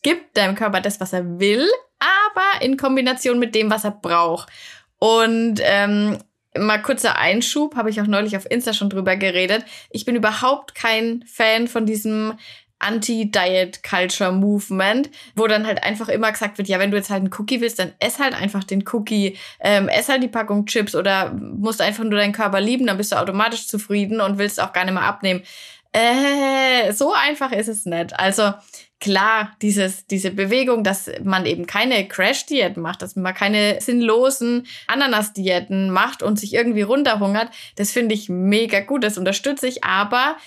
gibt 0.05 0.37
deinem 0.37 0.53
Körper 0.53 0.81
das, 0.81 1.01
was 1.01 1.13
er 1.13 1.39
will, 1.39 1.67
aber 1.97 2.63
in 2.63 2.77
Kombination 2.77 3.39
mit 3.39 3.55
dem, 3.55 3.71
was 3.71 3.85
er 3.85 3.91
braucht. 3.91 4.49
Und 4.99 5.59
ähm, 5.63 6.19
mal 6.55 6.77
kurzer 6.77 7.17
Einschub, 7.17 7.75
habe 7.75 7.89
ich 7.89 7.99
auch 7.99 8.05
neulich 8.05 8.37
auf 8.37 8.49
Insta 8.49 8.73
schon 8.73 8.91
drüber 8.91 9.15
geredet. 9.15 9.65
Ich 9.89 10.05
bin 10.05 10.15
überhaupt 10.15 10.75
kein 10.75 11.25
Fan 11.25 11.67
von 11.67 11.87
diesem 11.87 12.35
Anti-Diet-Culture-Movement, 12.77 15.09
wo 15.35 15.47
dann 15.47 15.65
halt 15.65 15.83
einfach 15.83 16.09
immer 16.09 16.31
gesagt 16.31 16.59
wird, 16.59 16.67
ja, 16.67 16.77
wenn 16.77 16.91
du 16.91 16.97
jetzt 16.97 17.09
halt 17.09 17.21
einen 17.21 17.33
Cookie 17.39 17.61
willst, 17.61 17.79
dann 17.79 17.93
ess 17.99 18.19
halt 18.19 18.39
einfach 18.39 18.63
den 18.63 18.83
Cookie, 18.93 19.39
ähm, 19.59 19.89
ess 19.89 20.07
halt 20.07 20.21
die 20.21 20.27
Packung 20.27 20.67
Chips 20.67 20.93
oder 20.93 21.33
musst 21.33 21.81
einfach 21.81 22.03
nur 22.03 22.19
deinen 22.19 22.31
Körper 22.31 22.61
lieben, 22.61 22.85
dann 22.85 22.97
bist 22.97 23.11
du 23.11 23.15
automatisch 23.15 23.67
zufrieden 23.67 24.21
und 24.21 24.37
willst 24.37 24.61
auch 24.61 24.71
gar 24.71 24.85
nicht 24.85 24.93
mehr 24.93 25.01
abnehmen. 25.01 25.41
Äh, 25.93 26.91
so 26.91 27.11
einfach 27.13 27.51
ist 27.53 27.69
es 27.69 27.85
nicht. 27.85 28.19
Also 28.19 28.53
klar, 28.99 29.55
dieses, 29.61 30.07
diese 30.07 30.31
Bewegung, 30.31 30.83
dass 30.83 31.09
man 31.23 31.45
eben 31.45 31.67
keine 31.67 32.07
Crash-Diäten 32.07 32.81
macht, 32.81 33.01
dass 33.01 33.15
man 33.15 33.33
keine 33.33 33.79
sinnlosen 33.81 34.65
Ananas-Diäten 34.87 35.89
macht 35.89 36.23
und 36.23 36.39
sich 36.39 36.53
irgendwie 36.53 36.81
runterhungert, 36.81 37.49
das 37.75 37.91
finde 37.91 38.15
ich 38.15 38.29
mega 38.29 38.79
gut, 38.79 39.03
das 39.03 39.17
unterstütze 39.17 39.67
ich, 39.67 39.83
aber 39.83 40.37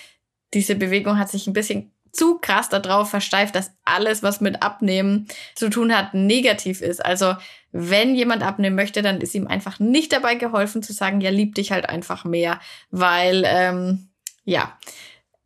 diese 0.53 0.75
Bewegung 0.75 1.19
hat 1.19 1.29
sich 1.29 1.47
ein 1.47 1.53
bisschen 1.53 1.91
zu 2.11 2.39
krass 2.39 2.69
darauf 2.69 3.09
versteift, 3.09 3.55
dass 3.55 3.71
alles, 3.85 4.23
was 4.23 4.41
mit 4.41 4.63
Abnehmen 4.63 5.27
zu 5.55 5.69
tun 5.69 5.95
hat, 5.95 6.13
negativ 6.13 6.81
ist. 6.81 7.05
Also 7.05 7.35
wenn 7.71 8.15
jemand 8.15 8.41
abnehmen 8.41 8.75
möchte, 8.75 9.03
dann 9.03 9.21
ist 9.21 9.35
ihm 9.35 9.47
einfach 9.47 9.79
nicht 9.79 10.11
dabei 10.11 10.35
geholfen 10.35 10.81
zu 10.81 10.91
sagen, 10.91 11.21
ja, 11.21 11.29
lieb 11.29 11.53
dich 11.55 11.71
halt 11.71 11.87
einfach 11.87 12.25
mehr, 12.25 12.59
weil 12.89 13.43
ähm, 13.45 14.09
ja, 14.43 14.77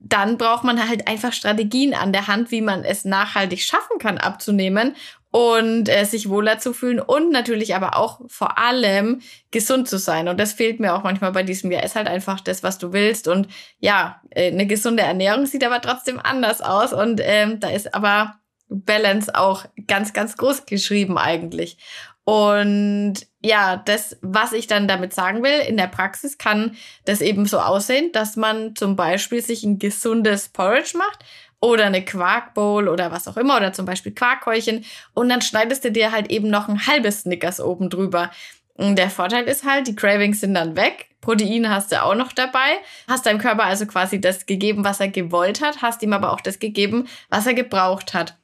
dann 0.04 0.38
braucht 0.38 0.66
man 0.66 0.88
halt 0.88 1.08
einfach 1.08 1.32
Strategien 1.32 1.94
an 1.94 2.12
der 2.12 2.28
Hand, 2.28 2.52
wie 2.52 2.62
man 2.62 2.84
es 2.84 3.06
nachhaltig 3.06 3.62
schaffen 3.62 4.00
kann, 4.00 4.18
abzunehmen 4.18 4.96
und 5.32 5.90
äh, 5.90 6.04
sich 6.04 6.30
wohler 6.30 6.60
zu 6.60 6.74
fühlen 6.74 7.00
und 7.00 7.32
natürlich 7.32 7.74
aber 7.74 7.98
auch 7.98 8.22
vor 8.28 8.60
allem 8.60 9.22
gesund 9.50 9.88
zu 9.88 9.98
sein. 9.98 10.28
Und 10.28 10.40
das 10.40 10.54
fehlt 10.54 10.80
mir 10.80 10.94
auch 10.94 11.04
manchmal 11.04 11.32
bei 11.32 11.42
diesem 11.42 11.72
Jahr. 11.72 11.84
Ist 11.84 11.96
halt 11.96 12.08
einfach 12.08 12.42
das, 12.42 12.62
was 12.62 12.78
du 12.78 12.94
willst. 12.94 13.28
Und 13.28 13.48
ja, 13.80 14.22
äh, 14.30 14.52
eine 14.52 14.68
gesunde 14.68 15.02
Ernährung 15.04 15.46
sieht 15.46 15.64
aber 15.64 15.82
trotzdem 15.82 16.20
anders 16.22 16.62
aus. 16.62 16.94
Und 16.94 17.20
ähm, 17.24 17.60
da 17.60 17.70
ist 17.70 17.96
aber 17.96 18.36
Balance 18.70 19.34
auch 19.34 19.66
ganz, 19.88 20.14
ganz 20.14 20.38
groß 20.38 20.66
geschrieben 20.66 21.18
eigentlich. 21.18 21.78
Und 22.26 23.16
ja, 23.42 23.76
das, 23.76 24.18
was 24.22 24.54
ich 24.54 24.68
dann 24.68 24.88
damit 24.88 25.14
sagen 25.14 25.44
will, 25.44 25.60
in 25.68 25.76
der 25.76 25.88
Praxis 25.88 26.38
kann 26.38 26.76
das 27.06 27.22
eben 27.22 27.46
so 27.46 27.60
aussehen, 27.60 28.12
dass 28.14 28.38
man 28.38 28.76
zum 28.76 28.96
Beispiel 28.96 29.42
sich 29.42 29.64
ein 29.64 29.78
gesundes 29.78 30.48
Porridge 30.48 30.98
macht 30.98 31.20
oder 31.60 31.86
eine 31.86 32.04
Quarkbowl 32.04 32.88
oder 32.88 33.12
was 33.12 33.28
auch 33.28 33.36
immer 33.36 33.58
oder 33.58 33.74
zum 33.74 33.86
Beispiel 33.86 34.14
Quarkhäulchen 34.14 34.86
und 35.14 35.28
dann 35.30 35.42
schneidest 35.42 35.84
du 35.84 35.92
dir 35.92 36.12
halt 36.12 36.32
eben 36.32 36.50
noch 36.50 36.70
ein 36.70 36.88
halbes 36.88 37.22
Snickers 37.22 37.60
oben 37.60 37.90
drüber. 37.90 38.32
Und 38.76 38.98
der 38.98 39.10
Vorteil 39.10 39.44
ist 39.44 39.66
halt, 39.66 39.88
die 39.88 39.96
Cravings 39.96 40.40
sind 40.40 40.56
dann 40.56 40.76
weg. 40.76 41.10
Protein 41.22 41.70
hast 41.70 41.92
du 41.92 42.02
auch 42.02 42.16
noch 42.16 42.34
dabei. 42.34 42.80
Hast 43.08 43.26
deinem 43.26 43.38
Körper 43.38 43.64
also 43.64 43.86
quasi 43.86 44.20
das 44.20 44.46
gegeben, 44.46 44.84
was 44.84 45.00
er 45.00 45.10
gewollt 45.10 45.62
hat, 45.62 45.82
hast 45.82 46.02
ihm 46.02 46.14
aber 46.14 46.34
auch 46.34 46.42
das 46.42 46.60
gegeben, 46.60 47.08
was 47.30 47.46
er 47.46 47.54
gebraucht 47.54 48.14
hat. 48.14 48.38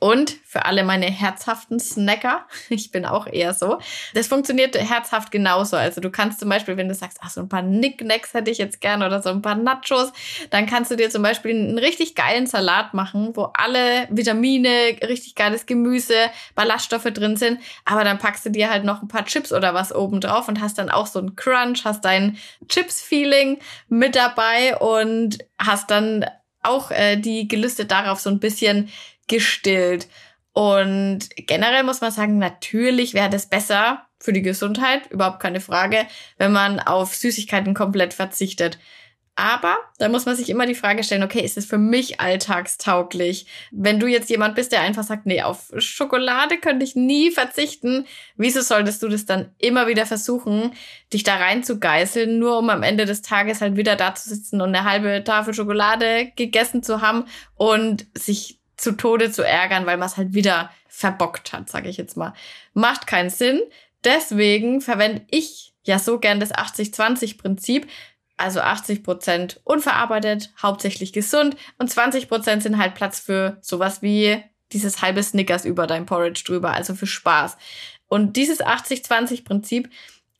Und 0.00 0.38
für 0.44 0.64
alle 0.64 0.82
meine 0.82 1.06
herzhaften 1.06 1.78
Snacker, 1.78 2.46
ich 2.70 2.90
bin 2.90 3.04
auch 3.04 3.26
eher 3.26 3.52
so, 3.52 3.78
das 4.14 4.28
funktioniert 4.28 4.76
herzhaft 4.76 5.30
genauso. 5.30 5.76
Also 5.76 6.00
du 6.00 6.10
kannst 6.10 6.40
zum 6.40 6.48
Beispiel, 6.48 6.78
wenn 6.78 6.88
du 6.88 6.94
sagst, 6.94 7.18
ach, 7.20 7.28
so 7.28 7.42
ein 7.42 7.50
paar 7.50 7.62
Nicknacks 7.62 8.32
hätte 8.32 8.50
ich 8.50 8.56
jetzt 8.56 8.80
gern 8.80 9.02
oder 9.02 9.22
so 9.22 9.28
ein 9.28 9.42
paar 9.42 9.54
Nachos, 9.54 10.12
dann 10.48 10.64
kannst 10.64 10.90
du 10.90 10.96
dir 10.96 11.10
zum 11.10 11.22
Beispiel 11.22 11.52
einen 11.52 11.78
richtig 11.78 12.14
geilen 12.14 12.46
Salat 12.46 12.94
machen, 12.94 13.36
wo 13.36 13.50
alle 13.52 14.08
Vitamine, 14.10 14.96
richtig 15.06 15.34
geiles 15.34 15.66
Gemüse, 15.66 16.14
Ballaststoffe 16.54 17.04
drin 17.04 17.36
sind. 17.36 17.60
Aber 17.84 18.02
dann 18.02 18.18
packst 18.18 18.46
du 18.46 18.50
dir 18.50 18.70
halt 18.70 18.84
noch 18.84 19.02
ein 19.02 19.08
paar 19.08 19.26
Chips 19.26 19.52
oder 19.52 19.74
was 19.74 19.94
oben 19.94 20.22
drauf 20.22 20.48
und 20.48 20.62
hast 20.62 20.78
dann 20.78 20.88
auch 20.88 21.06
so 21.06 21.18
ein 21.18 21.36
Crunch, 21.36 21.84
hast 21.84 22.06
dein 22.06 22.38
Chips-Feeling 22.68 23.58
mit 23.88 24.16
dabei 24.16 24.78
und 24.78 25.38
hast 25.58 25.90
dann 25.90 26.24
auch 26.62 26.90
äh, 26.90 27.16
die 27.16 27.48
Gelüste 27.48 27.84
darauf 27.84 28.20
so 28.20 28.30
ein 28.30 28.40
bisschen 28.40 28.90
gestillt. 29.30 30.08
Und 30.52 31.20
generell 31.36 31.84
muss 31.84 32.00
man 32.00 32.10
sagen, 32.10 32.38
natürlich 32.38 33.14
wäre 33.14 33.30
das 33.30 33.48
besser 33.48 34.06
für 34.18 34.32
die 34.32 34.42
Gesundheit, 34.42 35.10
überhaupt 35.10 35.40
keine 35.40 35.60
Frage, 35.60 36.06
wenn 36.36 36.52
man 36.52 36.80
auf 36.80 37.14
Süßigkeiten 37.14 37.72
komplett 37.72 38.12
verzichtet. 38.12 38.78
Aber 39.36 39.78
da 39.96 40.10
muss 40.10 40.26
man 40.26 40.36
sich 40.36 40.50
immer 40.50 40.66
die 40.66 40.74
Frage 40.74 41.02
stellen, 41.02 41.22
okay, 41.22 41.40
ist 41.40 41.56
es 41.56 41.64
für 41.64 41.78
mich 41.78 42.20
alltagstauglich? 42.20 43.46
Wenn 43.70 43.98
du 43.98 44.06
jetzt 44.06 44.28
jemand 44.28 44.54
bist, 44.54 44.70
der 44.70 44.82
einfach 44.82 45.04
sagt, 45.04 45.24
nee, 45.24 45.40
auf 45.40 45.72
Schokolade 45.78 46.58
könnte 46.58 46.84
ich 46.84 46.94
nie 46.94 47.30
verzichten, 47.30 48.06
wieso 48.36 48.60
solltest 48.60 49.02
du 49.02 49.08
das 49.08 49.24
dann 49.24 49.54
immer 49.56 49.86
wieder 49.86 50.04
versuchen, 50.04 50.72
dich 51.10 51.22
da 51.22 51.36
rein 51.36 51.64
zu 51.64 51.78
geißeln, 51.78 52.38
nur 52.38 52.58
um 52.58 52.68
am 52.68 52.82
Ende 52.82 53.06
des 53.06 53.22
Tages 53.22 53.62
halt 53.62 53.76
wieder 53.76 53.96
da 53.96 54.14
zu 54.14 54.28
sitzen 54.28 54.60
und 54.60 54.74
eine 54.74 54.84
halbe 54.84 55.24
Tafel 55.24 55.54
Schokolade 55.54 56.32
gegessen 56.36 56.82
zu 56.82 57.00
haben 57.00 57.24
und 57.54 58.08
sich 58.18 58.59
zu 58.80 58.92
Tode 58.92 59.30
zu 59.30 59.46
ärgern, 59.46 59.86
weil 59.86 59.96
man 59.96 60.08
es 60.08 60.16
halt 60.16 60.34
wieder 60.34 60.70
verbockt 60.88 61.52
hat, 61.52 61.68
sage 61.68 61.88
ich 61.88 61.96
jetzt 61.96 62.16
mal. 62.16 62.32
Macht 62.72 63.06
keinen 63.06 63.30
Sinn. 63.30 63.60
Deswegen 64.04 64.80
verwende 64.80 65.22
ich 65.30 65.74
ja 65.84 65.98
so 65.98 66.18
gern 66.18 66.40
das 66.40 66.52
80-20-Prinzip. 66.54 67.86
Also 68.36 68.60
80 68.60 69.02
Prozent 69.02 69.60
unverarbeitet, 69.64 70.50
hauptsächlich 70.62 71.12
gesund 71.12 71.56
und 71.76 71.90
20 71.90 72.26
Prozent 72.26 72.62
sind 72.62 72.78
halt 72.78 72.94
Platz 72.94 73.20
für 73.20 73.58
sowas 73.60 74.00
wie 74.00 74.42
dieses 74.72 75.02
halbe 75.02 75.22
Snickers 75.22 75.66
über 75.66 75.86
dein 75.86 76.06
Porridge 76.06 76.44
drüber, 76.46 76.72
also 76.72 76.94
für 76.94 77.06
Spaß. 77.06 77.58
Und 78.08 78.36
dieses 78.36 78.62
80-20-Prinzip 78.64 79.90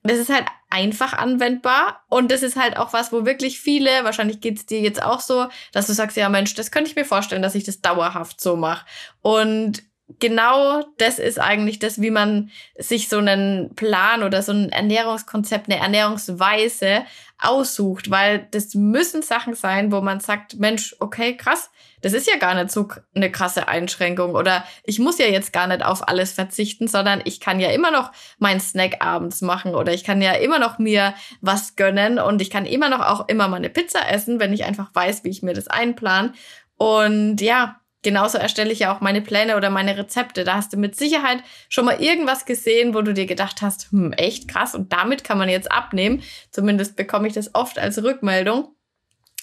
das 0.02 0.18
ist 0.18 0.30
halt 0.30 0.46
einfach 0.70 1.12
anwendbar 1.12 2.04
und 2.08 2.30
das 2.30 2.42
ist 2.42 2.56
halt 2.56 2.76
auch 2.76 2.92
was, 2.92 3.12
wo 3.12 3.26
wirklich 3.26 3.60
viele, 3.60 4.04
wahrscheinlich 4.04 4.40
geht's 4.40 4.64
dir 4.64 4.80
jetzt 4.80 5.02
auch 5.02 5.20
so, 5.20 5.48
dass 5.72 5.86
du 5.86 5.92
sagst, 5.92 6.16
ja 6.16 6.28
Mensch, 6.28 6.54
das 6.54 6.70
könnte 6.70 6.88
ich 6.88 6.96
mir 6.96 7.04
vorstellen, 7.04 7.42
dass 7.42 7.54
ich 7.54 7.64
das 7.64 7.80
dauerhaft 7.80 8.40
so 8.40 8.56
mache. 8.56 8.86
Und 9.20 9.82
genau 10.18 10.82
das 10.98 11.18
ist 11.18 11.38
eigentlich 11.38 11.78
das, 11.78 12.00
wie 12.00 12.10
man 12.10 12.50
sich 12.76 13.08
so 13.08 13.18
einen 13.18 13.74
Plan 13.74 14.22
oder 14.22 14.42
so 14.42 14.52
ein 14.52 14.70
Ernährungskonzept, 14.70 15.70
eine 15.70 15.80
Ernährungsweise 15.80 17.04
aussucht, 17.38 18.10
weil 18.10 18.46
das 18.50 18.74
müssen 18.74 19.22
Sachen 19.22 19.54
sein, 19.54 19.92
wo 19.92 20.00
man 20.00 20.20
sagt, 20.20 20.58
Mensch, 20.58 20.94
okay, 21.00 21.36
krass, 21.36 21.70
das 22.02 22.12
ist 22.12 22.26
ja 22.26 22.36
gar 22.36 22.54
nicht 22.54 22.70
so 22.70 22.88
eine 23.14 23.30
krasse 23.30 23.68
Einschränkung 23.68 24.34
oder 24.34 24.64
ich 24.84 24.98
muss 24.98 25.18
ja 25.18 25.26
jetzt 25.26 25.52
gar 25.52 25.66
nicht 25.66 25.84
auf 25.84 26.06
alles 26.08 26.32
verzichten, 26.32 26.88
sondern 26.88 27.22
ich 27.24 27.40
kann 27.40 27.60
ja 27.60 27.70
immer 27.70 27.90
noch 27.90 28.12
meinen 28.38 28.60
Snack 28.60 29.04
abends 29.04 29.40
machen 29.40 29.74
oder 29.74 29.92
ich 29.92 30.04
kann 30.04 30.20
ja 30.20 30.32
immer 30.32 30.58
noch 30.58 30.78
mir 30.78 31.14
was 31.40 31.76
gönnen 31.76 32.18
und 32.18 32.42
ich 32.42 32.50
kann 32.50 32.66
immer 32.66 32.88
noch 32.88 33.00
auch 33.00 33.28
immer 33.28 33.48
mal 33.48 33.56
eine 33.56 33.70
Pizza 33.70 34.10
essen, 34.10 34.40
wenn 34.40 34.52
ich 34.52 34.64
einfach 34.64 34.94
weiß, 34.94 35.24
wie 35.24 35.30
ich 35.30 35.42
mir 35.42 35.54
das 35.54 35.68
einplan. 35.68 36.34
Und 36.76 37.40
ja, 37.40 37.79
Genauso 38.02 38.38
erstelle 38.38 38.72
ich 38.72 38.80
ja 38.80 38.94
auch 38.94 39.00
meine 39.00 39.20
Pläne 39.20 39.56
oder 39.56 39.68
meine 39.68 39.96
Rezepte. 39.98 40.44
Da 40.44 40.54
hast 40.54 40.72
du 40.72 40.78
mit 40.78 40.96
Sicherheit 40.96 41.42
schon 41.68 41.84
mal 41.84 42.00
irgendwas 42.00 42.46
gesehen, 42.46 42.94
wo 42.94 43.02
du 43.02 43.12
dir 43.12 43.26
gedacht 43.26 43.60
hast, 43.60 43.92
hm, 43.92 44.12
echt 44.12 44.48
krass 44.48 44.74
und 44.74 44.92
damit 44.92 45.22
kann 45.22 45.36
man 45.38 45.48
jetzt 45.48 45.70
abnehmen. 45.70 46.22
Zumindest 46.50 46.96
bekomme 46.96 47.28
ich 47.28 47.34
das 47.34 47.54
oft 47.54 47.78
als 47.78 48.02
Rückmeldung. 48.02 48.74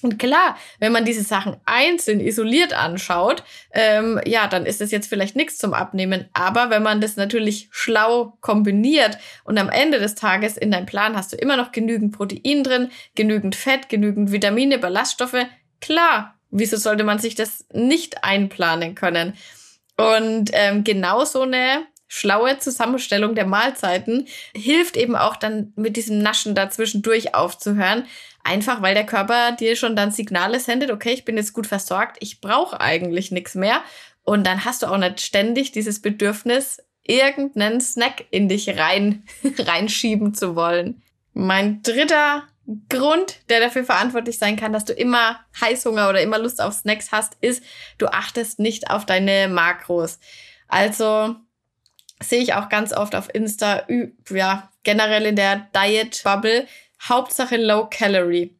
Und 0.04 0.20
klar, 0.20 0.58
wenn 0.80 0.92
man 0.92 1.06
diese 1.06 1.24
Sachen 1.24 1.58
einzeln 1.66 2.20
isoliert 2.20 2.72
anschaut, 2.74 3.44
ähm, 3.72 4.22
ja, 4.26 4.48
dann 4.48 4.68
ist 4.68 4.80
das 4.80 4.92
jetzt 4.92 5.08
vielleicht 5.08 5.36
nichts 5.36 5.58
zum 5.58 5.74
Abnehmen. 5.74 6.30
Aber 6.34 6.70
wenn 6.70 6.84
man 6.84 7.02
das 7.02 7.16
natürlich 7.16 7.68
schlau 7.72 8.38
kombiniert 8.42 9.18
und 9.44 9.58
am 9.58 9.70
Ende 9.70 9.98
des 10.00 10.14
Tages 10.14 10.56
in 10.56 10.70
deinem 10.70 10.86
Plan 10.86 11.16
hast 11.16 11.34
du 11.34 11.38
immer 11.38 11.58
noch 11.58 11.72
genügend 11.72 12.16
Protein 12.16 12.64
drin, 12.64 12.90
genügend 13.16 13.56
Fett, 13.56 13.90
genügend 13.90 14.32
Vitamine, 14.32 14.78
Ballaststoffe, 14.78 15.48
klar, 15.82 16.37
wieso 16.50 16.78
sollte 16.78 17.04
man 17.04 17.20
sich 17.20 17.36
das 17.36 17.66
nicht 17.74 18.24
einplanen 18.24 18.96
können? 18.96 19.34
Und 19.98 20.52
ähm, 20.54 20.84
genau 20.84 21.26
so 21.26 21.42
eine 21.42 21.86
schlaue 22.08 22.58
Zusammenstellung 22.60 23.36
der 23.36 23.46
Mahlzeiten 23.46 24.28
hilft 24.56 24.96
eben 24.96 25.16
auch 25.16 25.36
dann 25.36 25.74
mit 25.76 25.98
diesem 25.98 26.20
Naschen 26.20 26.56
dazwischendurch 26.56 27.36
aufzuhören. 27.36 28.06
Einfach 28.44 28.82
weil 28.82 28.94
der 28.94 29.06
Körper 29.06 29.52
dir 29.52 29.76
schon 29.76 29.96
dann 29.96 30.12
Signale 30.12 30.60
sendet, 30.60 30.92
okay, 30.92 31.12
ich 31.12 31.26
bin 31.26 31.36
jetzt 31.36 31.54
gut 31.54 31.68
versorgt, 31.68 32.18
ich 32.22 32.40
brauche 32.40 32.80
eigentlich 32.80 33.32
nichts 33.32 33.56
mehr. 33.56 33.82
Und 34.24 34.48
dann 34.48 34.64
hast 34.64 34.84
du 34.84 34.88
auch 34.88 34.98
nicht 34.98 35.22
ständig 35.22 35.72
dieses 35.72 36.02
Bedürfnis, 36.02 36.82
irgendeinen 37.04 37.82
Snack 37.82 38.26
in 38.32 38.48
dich 38.48 38.78
rein, 38.78 39.24
reinschieben 39.58 40.34
zu 40.34 40.56
wollen. 40.56 41.02
Mein 41.34 41.82
dritter 41.82 42.44
Grund, 42.90 43.40
der 43.50 43.62
dafür 43.62 43.86
verantwortlich 43.86 44.38
sein 44.38 44.58
kann, 44.58 44.74
dass 44.74 44.84
du 44.84 44.94
immer 44.94 45.40
Heißhunger 45.62 46.10
oder 46.10 46.22
immer 46.22 46.38
Lust 46.38 46.62
auf 46.62 46.74
Snacks 46.74 47.12
hast, 47.12 47.38
ist, 47.40 47.64
du 47.98 48.08
achtest 48.08 48.60
nicht 48.60 48.90
auf 48.92 49.06
deine 49.06 49.48
Makros. 49.48 50.20
Also 50.68 51.36
sehe 52.22 52.42
ich 52.42 52.54
auch 52.54 52.68
ganz 52.68 52.92
oft 52.92 53.16
auf 53.16 53.34
Insta, 53.34 53.88
ja, 54.30 54.70
generell 54.84 55.26
in 55.26 55.36
der 55.38 55.68
Diet 55.76 56.22
Bubble, 56.24 56.68
Hauptsache 57.08 57.56
Low 57.58 57.88
Calorie. 57.90 58.54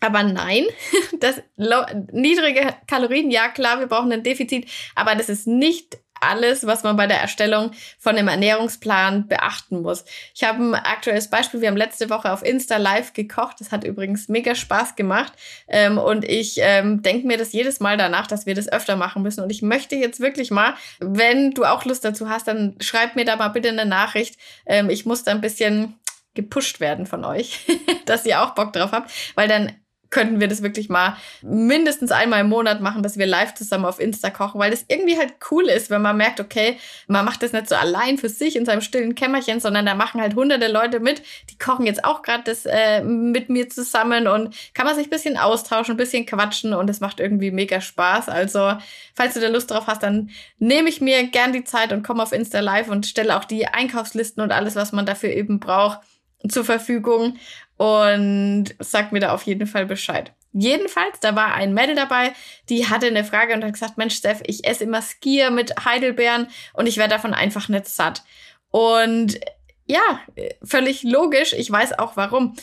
Aber 0.00 0.24
nein, 0.24 0.64
das 1.20 1.40
low, 1.56 1.84
niedrige 2.10 2.74
Kalorien, 2.86 3.30
ja 3.30 3.48
klar, 3.48 3.78
wir 3.78 3.86
brauchen 3.86 4.12
ein 4.12 4.24
Defizit, 4.24 4.68
aber 4.94 5.14
das 5.14 5.28
ist 5.28 5.46
nicht 5.46 5.98
alles, 6.22 6.66
was 6.66 6.82
man 6.82 6.96
bei 6.96 7.06
der 7.06 7.20
Erstellung 7.20 7.72
von 7.98 8.16
einem 8.16 8.28
Ernährungsplan 8.28 9.26
beachten 9.28 9.82
muss. 9.82 10.04
Ich 10.34 10.44
habe 10.44 10.62
ein 10.62 10.74
aktuelles 10.74 11.28
Beispiel. 11.28 11.60
Wir 11.60 11.68
haben 11.68 11.76
letzte 11.76 12.10
Woche 12.10 12.32
auf 12.32 12.44
Insta 12.44 12.76
live 12.76 13.12
gekocht. 13.12 13.60
Das 13.60 13.72
hat 13.72 13.84
übrigens 13.84 14.28
mega 14.28 14.54
Spaß 14.54 14.96
gemacht. 14.96 15.32
Ähm, 15.68 15.98
und 15.98 16.24
ich 16.24 16.58
ähm, 16.60 17.02
denke 17.02 17.26
mir 17.26 17.38
das 17.38 17.52
jedes 17.52 17.80
Mal 17.80 17.96
danach, 17.96 18.26
dass 18.26 18.46
wir 18.46 18.54
das 18.54 18.70
öfter 18.70 18.96
machen 18.96 19.22
müssen. 19.22 19.42
Und 19.42 19.50
ich 19.50 19.62
möchte 19.62 19.96
jetzt 19.96 20.20
wirklich 20.20 20.50
mal, 20.50 20.74
wenn 21.00 21.50
du 21.50 21.64
auch 21.64 21.84
Lust 21.84 22.04
dazu 22.04 22.28
hast, 22.28 22.46
dann 22.48 22.76
schreib 22.80 23.16
mir 23.16 23.24
da 23.24 23.36
mal 23.36 23.48
bitte 23.48 23.68
eine 23.68 23.86
Nachricht. 23.86 24.36
Ähm, 24.66 24.90
ich 24.90 25.06
muss 25.06 25.24
da 25.24 25.32
ein 25.32 25.40
bisschen 25.40 25.98
gepusht 26.34 26.80
werden 26.80 27.06
von 27.06 27.24
euch, 27.24 27.66
dass 28.06 28.24
ihr 28.24 28.42
auch 28.42 28.54
Bock 28.54 28.72
drauf 28.72 28.92
habt, 28.92 29.10
weil 29.34 29.48
dann 29.48 29.72
könnten 30.12 30.40
wir 30.40 30.46
das 30.46 30.62
wirklich 30.62 30.88
mal 30.88 31.16
mindestens 31.40 32.12
einmal 32.12 32.42
im 32.42 32.48
Monat 32.48 32.80
machen, 32.80 33.02
dass 33.02 33.16
wir 33.16 33.26
live 33.26 33.54
zusammen 33.54 33.86
auf 33.86 33.98
Insta 33.98 34.30
kochen, 34.30 34.60
weil 34.60 34.70
das 34.70 34.84
irgendwie 34.86 35.18
halt 35.18 35.34
cool 35.50 35.64
ist, 35.64 35.90
wenn 35.90 36.02
man 36.02 36.16
merkt, 36.16 36.38
okay, 36.38 36.78
man 37.08 37.24
macht 37.24 37.42
das 37.42 37.52
nicht 37.52 37.68
so 37.68 37.74
allein 37.74 38.18
für 38.18 38.28
sich 38.28 38.54
in 38.54 38.64
seinem 38.64 38.82
stillen 38.82 39.14
Kämmerchen, 39.14 39.58
sondern 39.58 39.86
da 39.86 39.94
machen 39.94 40.20
halt 40.20 40.36
hunderte 40.36 40.68
Leute 40.68 41.00
mit, 41.00 41.22
die 41.50 41.58
kochen 41.58 41.86
jetzt 41.86 42.04
auch 42.04 42.22
gerade 42.22 42.44
das 42.44 42.66
äh, 42.66 43.02
mit 43.02 43.48
mir 43.48 43.68
zusammen 43.70 44.28
und 44.28 44.54
kann 44.74 44.86
man 44.86 44.94
sich 44.94 45.06
ein 45.06 45.10
bisschen 45.10 45.36
austauschen, 45.36 45.94
ein 45.94 45.96
bisschen 45.98 46.26
quatschen 46.26 46.74
und 46.74 46.90
es 46.90 47.00
macht 47.00 47.18
irgendwie 47.18 47.50
mega 47.50 47.80
Spaß. 47.80 48.28
Also, 48.28 48.74
falls 49.14 49.34
du 49.34 49.40
da 49.40 49.48
Lust 49.48 49.70
drauf 49.70 49.86
hast, 49.86 50.02
dann 50.02 50.30
nehme 50.58 50.90
ich 50.90 51.00
mir 51.00 51.26
gern 51.28 51.54
die 51.54 51.64
Zeit 51.64 51.92
und 51.92 52.06
komme 52.06 52.22
auf 52.22 52.32
Insta 52.32 52.60
live 52.60 52.88
und 52.88 53.06
stelle 53.06 53.36
auch 53.36 53.44
die 53.44 53.66
Einkaufslisten 53.66 54.42
und 54.42 54.52
alles, 54.52 54.76
was 54.76 54.92
man 54.92 55.06
dafür 55.06 55.30
eben 55.30 55.58
braucht, 55.58 56.00
zur 56.48 56.64
Verfügung 56.64 57.36
und 57.82 58.66
sagt 58.78 59.10
mir 59.10 59.18
da 59.18 59.34
auf 59.34 59.42
jeden 59.42 59.66
Fall 59.66 59.86
Bescheid. 59.86 60.32
Jedenfalls, 60.52 61.18
da 61.18 61.34
war 61.34 61.54
ein 61.54 61.74
Mädel 61.74 61.96
dabei, 61.96 62.32
die 62.68 62.86
hatte 62.86 63.06
eine 63.06 63.24
Frage 63.24 63.54
und 63.54 63.64
hat 63.64 63.72
gesagt, 63.72 63.98
Mensch, 63.98 64.14
Steph, 64.14 64.40
ich 64.46 64.64
esse 64.64 64.84
immer 64.84 65.02
Skier 65.02 65.50
mit 65.50 65.84
Heidelbeeren 65.84 66.46
und 66.74 66.86
ich 66.86 66.96
werde 66.96 67.14
davon 67.14 67.34
einfach 67.34 67.68
nicht 67.68 67.88
satt. 67.88 68.22
Und 68.70 69.40
ja, 69.86 70.20
völlig 70.62 71.02
logisch. 71.02 71.54
Ich 71.54 71.68
weiß 71.72 71.98
auch 71.98 72.16
warum. 72.16 72.54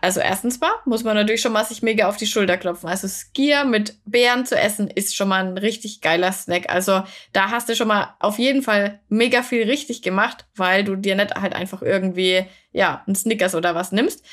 Also 0.00 0.20
erstens 0.20 0.60
mal 0.60 0.70
muss 0.84 1.04
man 1.04 1.16
natürlich 1.16 1.40
schon 1.40 1.52
mal 1.52 1.64
sich 1.64 1.82
mega 1.82 2.08
auf 2.08 2.16
die 2.16 2.26
Schulter 2.26 2.56
klopfen. 2.56 2.88
Also 2.88 3.08
Skier 3.08 3.64
mit 3.64 3.98
Beeren 4.04 4.46
zu 4.46 4.56
essen 4.56 4.88
ist 4.88 5.16
schon 5.16 5.28
mal 5.28 5.44
ein 5.44 5.58
richtig 5.58 6.00
geiler 6.00 6.32
Snack. 6.32 6.70
Also 6.70 7.02
da 7.32 7.50
hast 7.50 7.68
du 7.68 7.76
schon 7.76 7.88
mal 7.88 8.14
auf 8.20 8.38
jeden 8.38 8.62
Fall 8.62 9.00
mega 9.08 9.42
viel 9.42 9.64
richtig 9.64 10.02
gemacht, 10.02 10.46
weil 10.54 10.84
du 10.84 10.96
dir 10.96 11.16
nicht 11.16 11.34
halt 11.34 11.54
einfach 11.54 11.82
irgendwie, 11.82 12.46
ja, 12.72 13.02
ein 13.06 13.14
Snickers 13.14 13.54
oder 13.54 13.74
was 13.74 13.92
nimmst. 13.92 14.24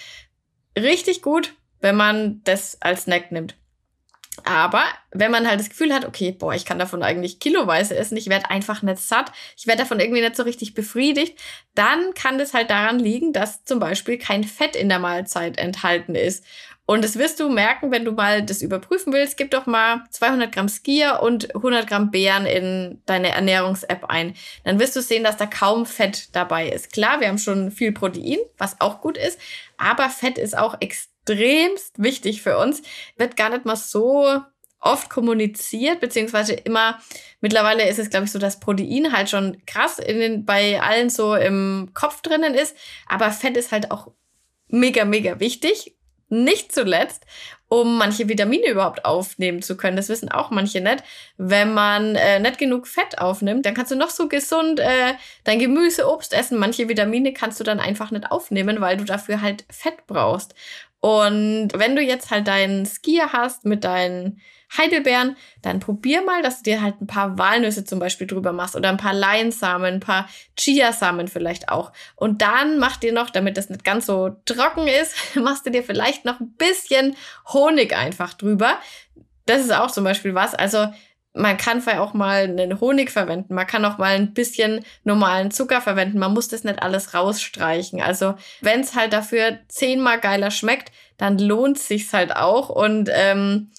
Richtig 0.77 1.22
gut, 1.22 1.53
wenn 1.79 1.95
man 1.95 2.41
das 2.43 2.81
als 2.81 3.03
Snack 3.03 3.31
nimmt. 3.31 3.55
Aber 4.45 4.83
wenn 5.11 5.31
man 5.31 5.47
halt 5.47 5.59
das 5.59 5.69
Gefühl 5.69 5.91
hat, 5.91 6.05
okay, 6.05 6.31
boah, 6.31 6.53
ich 6.53 6.65
kann 6.65 6.77
davon 6.77 7.01
eigentlich 7.01 7.39
kiloweise 7.39 7.97
essen, 7.97 8.15
ich 8.15 8.29
werde 8.29 8.51
einfach 8.51 8.83
nicht 8.83 8.99
satt, 8.99 9.31
ich 9.57 9.65
werde 9.65 9.81
davon 9.81 9.99
irgendwie 9.99 10.21
nicht 10.21 10.35
so 10.35 10.43
richtig 10.43 10.75
befriedigt, 10.75 11.39
dann 11.73 12.13
kann 12.13 12.37
das 12.37 12.53
halt 12.53 12.69
daran 12.69 12.99
liegen, 12.99 13.33
dass 13.33 13.63
zum 13.65 13.79
Beispiel 13.79 14.19
kein 14.19 14.43
Fett 14.43 14.75
in 14.75 14.87
der 14.87 14.99
Mahlzeit 14.99 15.57
enthalten 15.57 16.13
ist. 16.13 16.45
Und 16.87 17.03
das 17.03 17.17
wirst 17.17 17.39
du 17.39 17.49
merken, 17.49 17.89
wenn 17.89 18.05
du 18.05 18.11
mal 18.11 18.43
das 18.43 18.61
überprüfen 18.61 19.11
willst. 19.11 19.37
Gib 19.37 19.49
doch 19.49 19.65
mal 19.65 20.03
200 20.11 20.51
Gramm 20.51 20.69
Skier 20.69 21.21
und 21.23 21.55
100 21.55 21.87
Gramm 21.87 22.11
Beeren 22.11 22.45
in 22.45 23.01
deine 23.07 23.29
Ernährungs-App 23.29 24.05
ein. 24.05 24.35
Dann 24.63 24.79
wirst 24.79 24.95
du 24.95 25.01
sehen, 25.01 25.23
dass 25.23 25.37
da 25.37 25.47
kaum 25.47 25.87
Fett 25.87 26.35
dabei 26.35 26.69
ist. 26.69 26.93
Klar, 26.93 27.19
wir 27.19 27.27
haben 27.27 27.39
schon 27.39 27.71
viel 27.71 27.91
Protein, 27.91 28.37
was 28.59 28.79
auch 28.79 29.01
gut 29.01 29.17
ist, 29.17 29.39
aber 29.77 30.11
Fett 30.11 30.37
ist 30.37 30.55
auch 30.55 30.75
extremst 31.25 32.01
wichtig 32.01 32.41
für 32.41 32.58
uns. 32.58 32.82
Wird 33.17 33.36
gar 33.36 33.50
nicht 33.50 33.65
mal 33.65 33.75
so 33.75 34.41
oft 34.79 35.10
kommuniziert, 35.10 36.00
beziehungsweise 36.00 36.53
immer, 36.53 37.00
mittlerweile 37.41 37.89
ist 37.89 37.98
es, 37.98 38.10
glaube 38.10 38.25
ich, 38.25 38.32
so, 38.32 38.38
dass 38.39 38.60
Protein 38.60 39.12
halt 39.12 39.29
schon 39.29 39.65
krass 39.65 39.98
in 39.98 40.20
den, 40.20 40.46
bei 40.46 40.79
allen 40.79 41.09
so 41.09 41.33
im 41.35 41.90
Kopf 41.94 42.22
drinnen 42.22 42.53
ist, 42.53 42.75
aber 43.07 43.31
Fett 43.31 43.57
ist 43.57 43.72
halt 43.72 43.90
auch 43.90 44.11
mega, 44.68 45.05
mega 45.05 45.40
wichtig 45.40 45.96
nicht 46.29 46.74
zuletzt, 46.74 47.24
um 47.68 47.98
manche 47.98 48.27
Vitamine 48.27 48.68
überhaupt 48.70 49.05
aufnehmen 49.05 49.61
zu 49.61 49.77
können. 49.77 49.96
Das 49.96 50.09
wissen 50.09 50.29
auch 50.29 50.50
manche 50.50 50.81
nicht. 50.81 51.03
Wenn 51.38 51.74
man 51.74 52.16
äh, 52.16 52.40
nicht 52.40 52.57
genug 52.57 52.88
Fett 52.88 53.20
aufnimmt, 53.20 53.66
dann 53.66 53.74
kannst 53.74 53.92
du 53.92 53.96
noch 53.96 54.09
so 54.09 54.27
gesund 54.27 54.79
äh, 54.79 55.14
dein 55.44 55.59
Gemüse, 55.59 56.09
Obst 56.09 56.33
essen. 56.33 56.57
Manche 56.57 56.90
Vitamine 56.90 57.33
kannst 57.33 57.59
du 57.59 57.64
dann 57.64 57.79
einfach 57.79 58.11
nicht 58.11 58.31
aufnehmen, 58.31 58.81
weil 58.81 58.98
du 58.98 59.03
dafür 59.03 59.42
halt 59.42 59.66
Fett 59.70 60.07
brauchst. 60.07 60.55
Und 61.05 61.68
wenn 61.75 61.96
du 61.96 62.01
jetzt 62.01 62.31
halt 62.31 62.48
deinen 62.48 62.87
Skier 62.87 63.31
hast 63.31 63.63
mit 63.63 63.83
deinen 63.83 64.41
Heidelbeeren, 64.75 65.37
dann 65.61 65.79
probier 65.79 66.24
mal, 66.24 66.41
dass 66.41 66.63
du 66.63 66.72
dir 66.72 66.81
halt 66.81 67.00
ein 67.00 67.05
paar 67.05 67.37
Walnüsse 67.37 67.85
zum 67.85 68.00
Beispiel 68.00 68.25
drüber 68.25 68.53
machst 68.53 68.75
oder 68.75 68.89
ein 68.89 68.98
paar 68.98 69.13
Leinsamen, 69.13 69.94
ein 69.94 70.00
paar 70.00 70.27
Chiasamen 70.57 71.27
vielleicht 71.27 71.70
auch. 71.70 71.91
Und 72.15 72.41
dann 72.41 72.79
mach 72.79 72.98
dir 72.98 73.13
noch, 73.13 73.29
damit 73.29 73.55
das 73.55 73.70
nicht 73.70 73.83
ganz 73.83 74.07
so 74.07 74.31
trocken 74.46 74.87
ist, 74.87 75.15
machst 75.35 75.68
du 75.68 75.70
dir 75.70 75.83
vielleicht 75.83 76.25
noch 76.25 76.39
ein 76.39 76.53
bisschen 76.53 77.15
Honig 77.53 77.96
einfach 77.96 78.33
drüber. 78.33 78.79
Das 79.46 79.61
ist 79.61 79.72
auch 79.72 79.91
zum 79.91 80.05
Beispiel 80.05 80.33
was. 80.33 80.55
Also 80.55 80.87
man 81.35 81.57
kann 81.57 81.81
vielleicht 81.81 82.00
auch 82.00 82.13
mal 82.13 82.43
einen 82.43 82.79
Honig 82.79 83.11
verwenden, 83.11 83.53
man 83.53 83.67
kann 83.67 83.85
auch 83.85 83.98
mal 83.98 84.15
ein 84.15 84.33
bisschen 84.33 84.83
normalen 85.03 85.51
Zucker 85.51 85.81
verwenden, 85.81 86.17
man 86.17 86.33
muss 86.33 86.48
das 86.48 86.63
nicht 86.63 86.81
alles 86.81 87.13
rausstreichen. 87.13 88.01
Also 88.01 88.35
wenn 88.61 88.79
es 88.79 88.95
halt 88.95 89.13
dafür 89.13 89.59
zehnmal 89.67 90.19
geiler 90.19 90.51
schmeckt, 90.51 90.91
dann 91.17 91.37
lohnt 91.37 91.77
sich's 91.77 92.13
halt 92.13 92.35
auch 92.35 92.69
und 92.69 93.09
ähm, 93.13 93.69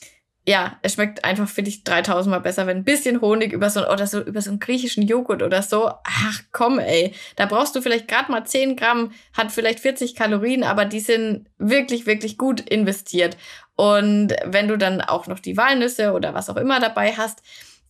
ja, 0.48 0.78
es 0.82 0.94
schmeckt 0.94 1.24
einfach, 1.24 1.48
finde 1.48 1.70
ich, 1.70 1.82
3000 1.82 2.30
Mal 2.30 2.38
besser, 2.38 2.68
wenn 2.68 2.78
ein 2.78 2.84
bisschen 2.84 3.20
Honig 3.20 3.52
über 3.52 3.68
so, 3.68 3.88
oder 3.88 4.06
so, 4.06 4.20
über 4.20 4.40
so 4.40 4.50
einen 4.50 4.60
griechischen 4.60 5.02
Joghurt 5.02 5.42
oder 5.42 5.60
so. 5.60 5.90
Ach 6.04 6.40
komm, 6.52 6.78
ey. 6.78 7.12
Da 7.34 7.46
brauchst 7.46 7.74
du 7.74 7.82
vielleicht 7.82 8.06
gerade 8.06 8.30
mal 8.30 8.44
10 8.44 8.76
Gramm, 8.76 9.12
hat 9.32 9.50
vielleicht 9.50 9.80
40 9.80 10.14
Kalorien, 10.14 10.62
aber 10.62 10.84
die 10.84 11.00
sind 11.00 11.48
wirklich, 11.58 12.06
wirklich 12.06 12.38
gut 12.38 12.60
investiert. 12.60 13.36
Und 13.74 14.34
wenn 14.44 14.68
du 14.68 14.78
dann 14.78 15.00
auch 15.00 15.26
noch 15.26 15.40
die 15.40 15.56
Walnüsse 15.56 16.12
oder 16.12 16.32
was 16.32 16.48
auch 16.48 16.56
immer 16.56 16.78
dabei 16.78 17.12
hast, 17.12 17.42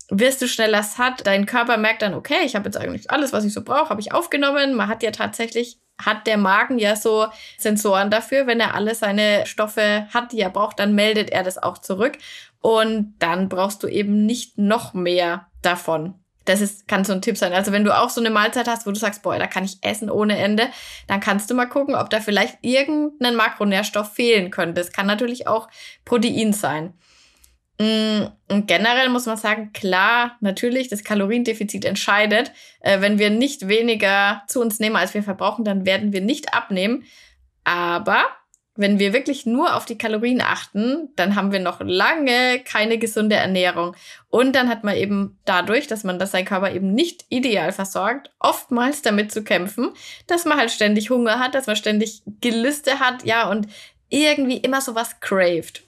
wirst 0.09 0.41
du 0.41 0.49
schneller 0.49 0.83
satt. 0.83 1.27
Dein 1.27 1.45
Körper 1.45 1.77
merkt 1.77 2.01
dann, 2.01 2.15
okay, 2.15 2.45
ich 2.45 2.57
habe 2.57 2.65
jetzt 2.65 2.79
eigentlich 2.79 3.11
alles, 3.11 3.35
was 3.35 3.45
ich 3.45 3.53
so 3.53 3.63
brauche, 3.63 3.91
habe 3.91 4.01
ich 4.01 4.13
aufgenommen. 4.13 4.75
Man 4.75 4.89
hat 4.89 5.03
ja 5.03 5.11
tatsächlich 5.11 5.79
hat 5.99 6.27
der 6.27 6.37
Magen 6.37 6.79
ja 6.79 6.97
so 6.97 7.27
Sensoren 7.59 8.11
dafür. 8.11 8.47
Wenn 8.47 8.61
er 8.61 8.75
alle 8.75 8.95
seine 8.95 9.47
Stoffe 9.47 10.07
hat, 10.13 10.33
die 10.33 10.41
er 10.41 10.51
braucht, 10.51 10.79
dann 10.79 10.95
meldet 10.95 11.31
er 11.31 11.43
das 11.43 11.59
auch 11.59 11.79
zurück. 11.79 12.19
Und 12.61 13.15
dann 13.19 13.49
brauchst 13.49 13.83
du 13.83 13.89
eben 13.89 14.27
nicht 14.27 14.59
noch 14.59 14.93
mehr 14.95 15.47
davon. 15.63 16.15
Das 16.45 16.61
ist, 16.61 16.87
kann 16.87 17.05
so 17.05 17.13
ein 17.13 17.23
Tipp 17.23 17.37
sein. 17.37 17.53
Also 17.53 17.73
wenn 17.73 17.85
du 17.85 17.97
auch 17.97 18.09
so 18.09 18.21
eine 18.21 18.31
Mahlzeit 18.31 18.69
hast, 18.69 18.87
wo 18.87 18.93
du 18.93 18.99
sagst, 18.99 19.23
boah, 19.23 19.39
da 19.39 19.47
kann 19.47 19.65
ich 19.65 19.79
essen 19.83 20.11
ohne 20.11 20.39
Ende, 20.39 20.69
dann 21.09 21.21
kannst 21.21 21.51
du 21.51 21.55
mal 21.55 21.67
gucken, 21.67 21.97
ob 21.97 22.09
da 22.09 22.21
vielleicht 22.21 22.59
irgendein 22.63 23.35
Makronährstoff 23.35 24.13
fehlen 24.15 24.51
könnte. 24.51 24.81
Das 24.81 24.93
kann 24.93 25.07
natürlich 25.07 25.49
auch 25.49 25.69
Protein 26.05 26.53
sein. 26.53 26.95
Mm, 27.79 28.27
und 28.49 28.67
generell 28.67 29.09
muss 29.09 29.27
man 29.27 29.37
sagen, 29.37 29.73
klar, 29.73 30.37
natürlich, 30.41 30.89
das 30.89 31.05
Kaloriendefizit 31.05 31.85
entscheidet. 31.85 32.53
Äh, 32.81 33.01
wenn 33.01 33.19
wir 33.19 33.31
nicht 33.31 33.69
weniger 33.69 34.43
zu 34.47 34.61
uns 34.61 34.79
nehmen, 34.79 34.97
als 34.97 35.15
wir 35.15 35.23
verbrauchen, 35.23 35.65
dann 35.65 35.85
werden 35.85 36.13
wir 36.13 36.21
nicht 36.21 36.55
abnehmen. 36.55 37.05
Aber 37.65 38.25
wenn 38.77 38.99
wir 38.99 39.13
wirklich 39.13 39.47
nur 39.47 39.75
auf 39.75 39.87
die 39.87 39.99
Kalorien 39.99 40.41
achten, 40.41 41.09
dann 41.17 41.35
haben 41.35 41.51
wir 41.53 41.61
noch 41.61 41.81
lange 41.81 42.61
keine 42.61 42.99
gesunde 42.99 43.37
Ernährung. 43.37 43.97
Und 44.29 44.55
dann 44.55 44.69
hat 44.69 44.85
man 44.85 44.97
eben 44.97 45.39
dadurch, 45.45 45.87
dass 45.87 46.05
man 46.05 46.19
das 46.19 46.31
sein 46.31 46.45
Körper 46.45 46.73
eben 46.73 46.95
nicht 46.95 47.25
ideal 47.29 47.73
versorgt, 47.73 48.31
oftmals 48.39 49.03
damit 49.03 49.33
zu 49.33 49.43
kämpfen, 49.43 49.93
dass 50.27 50.45
man 50.45 50.59
halt 50.59 50.71
ständig 50.71 51.11
Hunger 51.11 51.39
hat, 51.39 51.55
dass 51.55 51.67
man 51.67 51.77
ständig 51.77 52.23
Gelüste 52.41 53.01
hat, 53.01 53.25
ja, 53.25 53.49
und 53.49 53.67
irgendwie 54.09 54.59
immer 54.59 54.81
so 54.81 54.95
was 54.95 55.21
craved. 55.21 55.86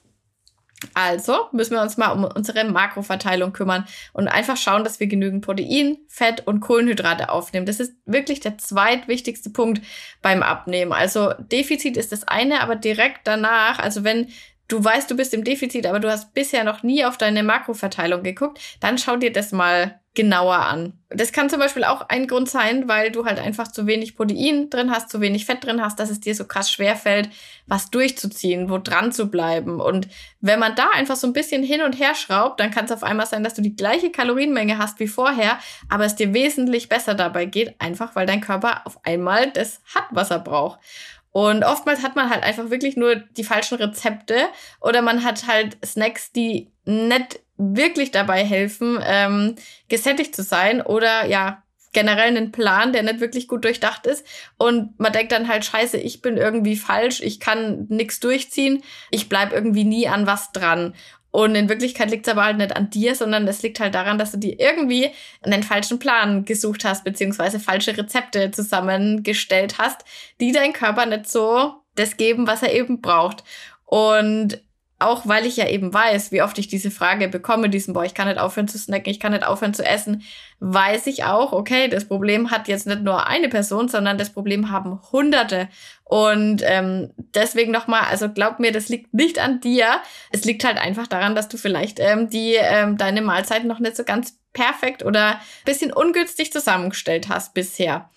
Also 0.94 1.48
müssen 1.52 1.74
wir 1.74 1.82
uns 1.82 1.96
mal 1.96 2.12
um 2.12 2.24
unsere 2.24 2.64
Makroverteilung 2.64 3.52
kümmern 3.52 3.84
und 4.12 4.28
einfach 4.28 4.56
schauen, 4.56 4.84
dass 4.84 5.00
wir 5.00 5.08
genügend 5.08 5.44
Protein, 5.44 5.98
Fett 6.06 6.46
und 6.46 6.60
Kohlenhydrate 6.60 7.30
aufnehmen. 7.30 7.66
Das 7.66 7.80
ist 7.80 7.94
wirklich 8.06 8.38
der 8.40 8.58
zweitwichtigste 8.58 9.50
Punkt 9.50 9.82
beim 10.22 10.42
Abnehmen. 10.42 10.92
Also 10.92 11.34
Defizit 11.38 11.96
ist 11.96 12.12
das 12.12 12.28
eine, 12.28 12.60
aber 12.60 12.76
direkt 12.76 13.26
danach, 13.26 13.80
also 13.80 14.04
wenn 14.04 14.28
du 14.68 14.82
weißt, 14.82 15.10
du 15.10 15.16
bist 15.16 15.34
im 15.34 15.44
Defizit, 15.44 15.86
aber 15.86 15.98
du 15.98 16.10
hast 16.10 16.34
bisher 16.34 16.64
noch 16.64 16.82
nie 16.82 17.04
auf 17.04 17.18
deine 17.18 17.42
Makroverteilung 17.42 18.22
geguckt, 18.22 18.60
dann 18.80 18.98
schau 18.98 19.16
dir 19.16 19.32
das 19.32 19.52
mal 19.52 19.98
genauer 20.18 20.56
an. 20.56 20.94
Das 21.10 21.30
kann 21.30 21.48
zum 21.48 21.60
Beispiel 21.60 21.84
auch 21.84 22.08
ein 22.08 22.26
Grund 22.26 22.50
sein, 22.50 22.88
weil 22.88 23.12
du 23.12 23.24
halt 23.24 23.38
einfach 23.38 23.68
zu 23.68 23.86
wenig 23.86 24.16
Protein 24.16 24.68
drin 24.68 24.90
hast, 24.90 25.10
zu 25.10 25.20
wenig 25.20 25.46
Fett 25.46 25.64
drin 25.64 25.80
hast, 25.80 26.00
dass 26.00 26.10
es 26.10 26.18
dir 26.18 26.34
so 26.34 26.44
krass 26.44 26.72
schwer 26.72 26.96
fällt, 26.96 27.30
was 27.68 27.90
durchzuziehen, 27.90 28.68
wo 28.68 28.78
dran 28.78 29.12
zu 29.12 29.30
bleiben. 29.30 29.80
Und 29.80 30.08
wenn 30.40 30.58
man 30.58 30.74
da 30.74 30.88
einfach 30.92 31.14
so 31.14 31.28
ein 31.28 31.32
bisschen 31.32 31.62
hin 31.62 31.82
und 31.82 32.00
her 32.00 32.16
schraubt, 32.16 32.58
dann 32.58 32.72
kann 32.72 32.86
es 32.86 32.90
auf 32.90 33.04
einmal 33.04 33.26
sein, 33.26 33.44
dass 33.44 33.54
du 33.54 33.62
die 33.62 33.76
gleiche 33.76 34.10
Kalorienmenge 34.10 34.78
hast 34.78 34.98
wie 34.98 35.06
vorher, 35.06 35.60
aber 35.88 36.04
es 36.04 36.16
dir 36.16 36.34
wesentlich 36.34 36.88
besser 36.88 37.14
dabei 37.14 37.44
geht, 37.44 37.80
einfach 37.80 38.16
weil 38.16 38.26
dein 38.26 38.40
Körper 38.40 38.82
auf 38.86 38.98
einmal 39.04 39.52
das 39.52 39.80
hat, 39.94 40.06
was 40.10 40.32
er 40.32 40.40
braucht. 40.40 40.80
Und 41.32 41.64
oftmals 41.64 42.02
hat 42.02 42.16
man 42.16 42.30
halt 42.30 42.42
einfach 42.42 42.70
wirklich 42.70 42.96
nur 42.96 43.16
die 43.16 43.44
falschen 43.44 43.76
Rezepte 43.76 44.48
oder 44.80 45.02
man 45.02 45.24
hat 45.24 45.46
halt 45.46 45.76
Snacks, 45.84 46.32
die 46.32 46.70
nicht 46.84 47.40
wirklich 47.56 48.10
dabei 48.10 48.44
helfen, 48.44 48.98
ähm, 49.04 49.56
gesättigt 49.88 50.34
zu 50.34 50.42
sein 50.42 50.80
oder 50.80 51.26
ja, 51.26 51.62
generell 51.92 52.28
einen 52.28 52.52
Plan, 52.52 52.92
der 52.92 53.02
nicht 53.02 53.20
wirklich 53.20 53.48
gut 53.48 53.64
durchdacht 53.64 54.06
ist. 54.06 54.24
Und 54.56 54.98
man 55.00 55.12
denkt 55.12 55.32
dann 55.32 55.48
halt, 55.48 55.64
scheiße, 55.64 55.96
ich 55.96 56.22
bin 56.22 56.36
irgendwie 56.36 56.76
falsch, 56.76 57.20
ich 57.20 57.40
kann 57.40 57.86
nichts 57.88 58.20
durchziehen, 58.20 58.82
ich 59.10 59.28
bleib 59.28 59.52
irgendwie 59.52 59.84
nie 59.84 60.08
an 60.08 60.26
was 60.26 60.52
dran. 60.52 60.94
Und 61.30 61.54
in 61.54 61.68
Wirklichkeit 61.68 62.10
liegt 62.10 62.26
es 62.26 62.32
aber 62.32 62.44
halt 62.44 62.56
nicht 62.56 62.74
an 62.74 62.90
dir, 62.90 63.14
sondern 63.14 63.46
es 63.46 63.62
liegt 63.62 63.80
halt 63.80 63.94
daran, 63.94 64.18
dass 64.18 64.32
du 64.32 64.38
dir 64.38 64.58
irgendwie 64.58 65.10
einen 65.42 65.62
falschen 65.62 65.98
Plan 65.98 66.44
gesucht 66.44 66.84
hast, 66.84 67.04
beziehungsweise 67.04 67.60
falsche 67.60 67.96
Rezepte 67.96 68.50
zusammengestellt 68.50 69.78
hast, 69.78 70.04
die 70.40 70.52
dein 70.52 70.72
Körper 70.72 71.04
nicht 71.06 71.28
so 71.28 71.74
das 71.96 72.16
geben, 72.16 72.46
was 72.46 72.62
er 72.62 72.72
eben 72.72 73.00
braucht. 73.00 73.44
Und 73.84 74.62
auch 75.00 75.26
weil 75.26 75.46
ich 75.46 75.56
ja 75.56 75.68
eben 75.68 75.94
weiß, 75.94 76.32
wie 76.32 76.42
oft 76.42 76.58
ich 76.58 76.66
diese 76.66 76.90
Frage 76.90 77.28
bekomme, 77.28 77.70
diesen, 77.70 77.94
boah, 77.94 78.04
ich 78.04 78.14
kann 78.14 78.26
nicht 78.26 78.40
aufhören 78.40 78.66
zu 78.66 78.78
snacken, 78.78 79.10
ich 79.10 79.20
kann 79.20 79.32
nicht 79.32 79.46
aufhören 79.46 79.74
zu 79.74 79.84
essen, 79.84 80.22
weiß 80.58 81.06
ich 81.06 81.22
auch, 81.22 81.52
okay, 81.52 81.88
das 81.88 82.06
Problem 82.06 82.50
hat 82.50 82.66
jetzt 82.66 82.86
nicht 82.86 83.02
nur 83.02 83.26
eine 83.28 83.48
Person, 83.48 83.88
sondern 83.88 84.18
das 84.18 84.30
Problem 84.30 84.72
haben 84.72 85.00
Hunderte. 85.12 85.68
Und 86.02 86.62
ähm, 86.64 87.12
deswegen 87.34 87.70
nochmal, 87.70 88.04
also 88.10 88.28
glaub 88.28 88.58
mir, 88.58 88.72
das 88.72 88.88
liegt 88.88 89.14
nicht 89.14 89.38
an 89.38 89.60
dir. 89.60 90.00
Es 90.32 90.44
liegt 90.44 90.64
halt 90.64 90.78
einfach 90.78 91.06
daran, 91.06 91.36
dass 91.36 91.48
du 91.48 91.58
vielleicht 91.58 92.00
ähm, 92.00 92.28
die 92.28 92.54
ähm, 92.54 92.96
deine 92.96 93.22
Mahlzeiten 93.22 93.68
noch 93.68 93.78
nicht 93.78 93.96
so 93.96 94.02
ganz 94.02 94.40
perfekt 94.52 95.04
oder 95.04 95.40
bisschen 95.64 95.92
ungünstig 95.92 96.52
zusammengestellt 96.52 97.28
hast 97.28 97.54
bisher. 97.54 98.10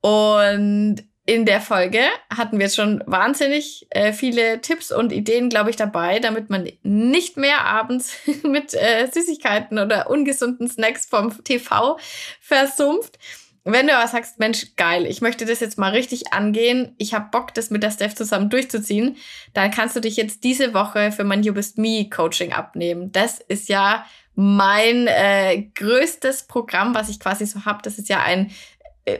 Und 0.00 1.02
in 1.26 1.46
der 1.46 1.60
Folge 1.60 2.00
hatten 2.34 2.58
wir 2.58 2.68
schon 2.68 3.02
wahnsinnig 3.06 3.86
äh, 3.90 4.12
viele 4.12 4.60
Tipps 4.60 4.92
und 4.92 5.10
Ideen, 5.10 5.48
glaube 5.48 5.70
ich, 5.70 5.76
dabei, 5.76 6.18
damit 6.18 6.50
man 6.50 6.68
nicht 6.82 7.36
mehr 7.38 7.64
abends 7.64 8.14
mit 8.42 8.74
äh, 8.74 9.08
Süßigkeiten 9.10 9.78
oder 9.78 10.10
ungesunden 10.10 10.68
Snacks 10.68 11.06
vom 11.06 11.42
TV 11.42 11.98
versumpft. 12.40 13.18
Wenn 13.66 13.86
du 13.86 13.96
aber 13.96 14.06
sagst, 14.06 14.38
Mensch, 14.38 14.76
geil, 14.76 15.06
ich 15.06 15.22
möchte 15.22 15.46
das 15.46 15.60
jetzt 15.60 15.78
mal 15.78 15.92
richtig 15.92 16.34
angehen, 16.34 16.94
ich 16.98 17.14
habe 17.14 17.30
Bock, 17.30 17.54
das 17.54 17.70
mit 17.70 17.82
der 17.82 17.90
Steph 17.90 18.14
zusammen 18.14 18.50
durchzuziehen, 18.50 19.16
dann 19.54 19.70
kannst 19.70 19.96
du 19.96 20.00
dich 20.00 20.16
jetzt 20.16 20.44
diese 20.44 20.74
Woche 20.74 21.10
für 21.10 21.24
mein 21.24 21.42
You 21.42 21.54
Best 21.54 21.78
Me 21.78 22.10
Coaching 22.10 22.52
abnehmen. 22.52 23.10
Das 23.12 23.38
ist 23.38 23.70
ja 23.70 24.04
mein 24.34 25.06
äh, 25.06 25.62
größtes 25.74 26.42
Programm, 26.42 26.94
was 26.94 27.08
ich 27.08 27.20
quasi 27.20 27.46
so 27.46 27.64
habe. 27.64 27.80
Das 27.82 27.98
ist 27.98 28.10
ja 28.10 28.22
ein 28.22 28.50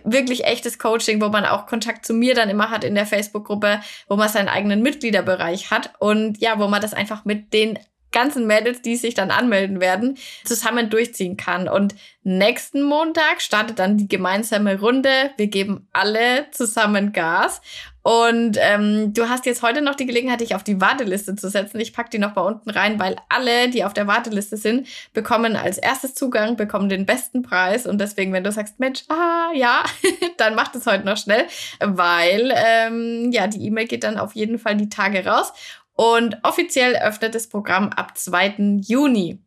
wirklich 0.05 0.45
echtes 0.45 0.79
Coaching, 0.79 1.21
wo 1.21 1.29
man 1.29 1.45
auch 1.45 1.67
Kontakt 1.67 2.07
zu 2.07 2.15
mir 2.15 2.35
dann 2.35 2.49
immer 2.49 2.71
hat 2.71 2.85
in 2.85 2.95
der 2.95 3.07
Facebook-Gruppe, 3.07 3.81
wo 4.09 4.17
man 4.17 4.29
seinen 4.29 4.49
eigenen 4.49 4.83
Mitgliederbereich 4.83 5.71
hat 5.71 5.93
und 5.99 6.39
ja, 6.39 6.59
wo 6.59 6.69
man 6.69 6.81
das 6.81 6.95
einfach 6.95 7.25
mit 7.25 7.53
den 7.53 7.79
ganzen 8.15 8.47
Mädels, 8.47 8.81
die 8.81 8.97
sich 8.97 9.15
dann 9.15 9.31
anmelden 9.31 9.81
werden, 9.81 10.17
zusammen 10.45 10.89
durchziehen 10.89 11.37
kann. 11.37 11.69
Und 11.69 11.95
nächsten 12.23 12.83
Montag 12.83 13.43
startet 13.43 13.79
dann 13.81 13.99
die 13.99 14.09
gemeinsame 14.09 14.79
Runde. 14.79 15.33
Wir 15.37 15.49
geben 15.49 15.89
alle 15.93 16.47
zusammen 16.53 17.13
Gas. 17.13 17.61
Und 18.05 18.59
ähm, 18.61 19.15
du 19.15 19.31
hast 19.31 19.47
jetzt 19.47 19.63
heute 19.63 19.81
noch 19.81 19.95
die 19.95 20.05
Gelegenheit, 20.05 20.43
dich 20.43 20.55
auf 20.55 20.63
die 20.63 20.79
Warteliste 20.79 21.37
zu 21.37 21.49
setzen. 21.49 21.81
Ich 21.81 21.95
pack 21.95 22.11
die 22.11 22.19
noch 22.19 22.33
bei 22.33 22.43
unten 22.43 22.69
rein, 22.69 23.01
weil 23.01 23.17
alle, 23.31 23.71
die 23.71 23.83
auf 23.83 23.95
der 23.95 24.07
Warteliste 24.07 24.59
sind, 24.59 24.87
bekommen 25.15 25.57
als 25.57 25.79
erstes 25.79 26.15
Zugang, 26.15 26.57
bekommen 26.57 26.91
den 26.91 27.07
besten 27.07 27.41
Preis. 27.41 27.87
Und 27.87 27.99
deswegen, 28.03 28.35
wenn 28.35 28.45
du 28.45 28.53
sagst, 28.53 28.79
Mensch, 28.79 29.05
ah 29.09 29.51
ja, 29.55 29.85
dann 30.37 30.55
mach 30.55 30.69
das 30.69 30.85
heute 30.85 31.07
noch 31.07 31.17
schnell, 31.17 31.47
weil 31.81 32.53
ähm, 32.55 33.33
ja, 33.33 33.47
die 33.47 33.65
E-Mail 33.65 33.87
geht 33.87 34.05
dann 34.05 34.19
auf 34.19 34.35
jeden 34.35 34.59
Fall 34.59 34.77
die 34.77 34.91
Tage 34.91 35.25
raus. 35.25 35.55
Und 35.95 36.37
offiziell 36.43 36.97
öffnet 36.97 37.35
das 37.35 37.49
Programm 37.49 37.89
ab 37.89 38.19
2. 38.19 38.83
Juni. 38.83 39.39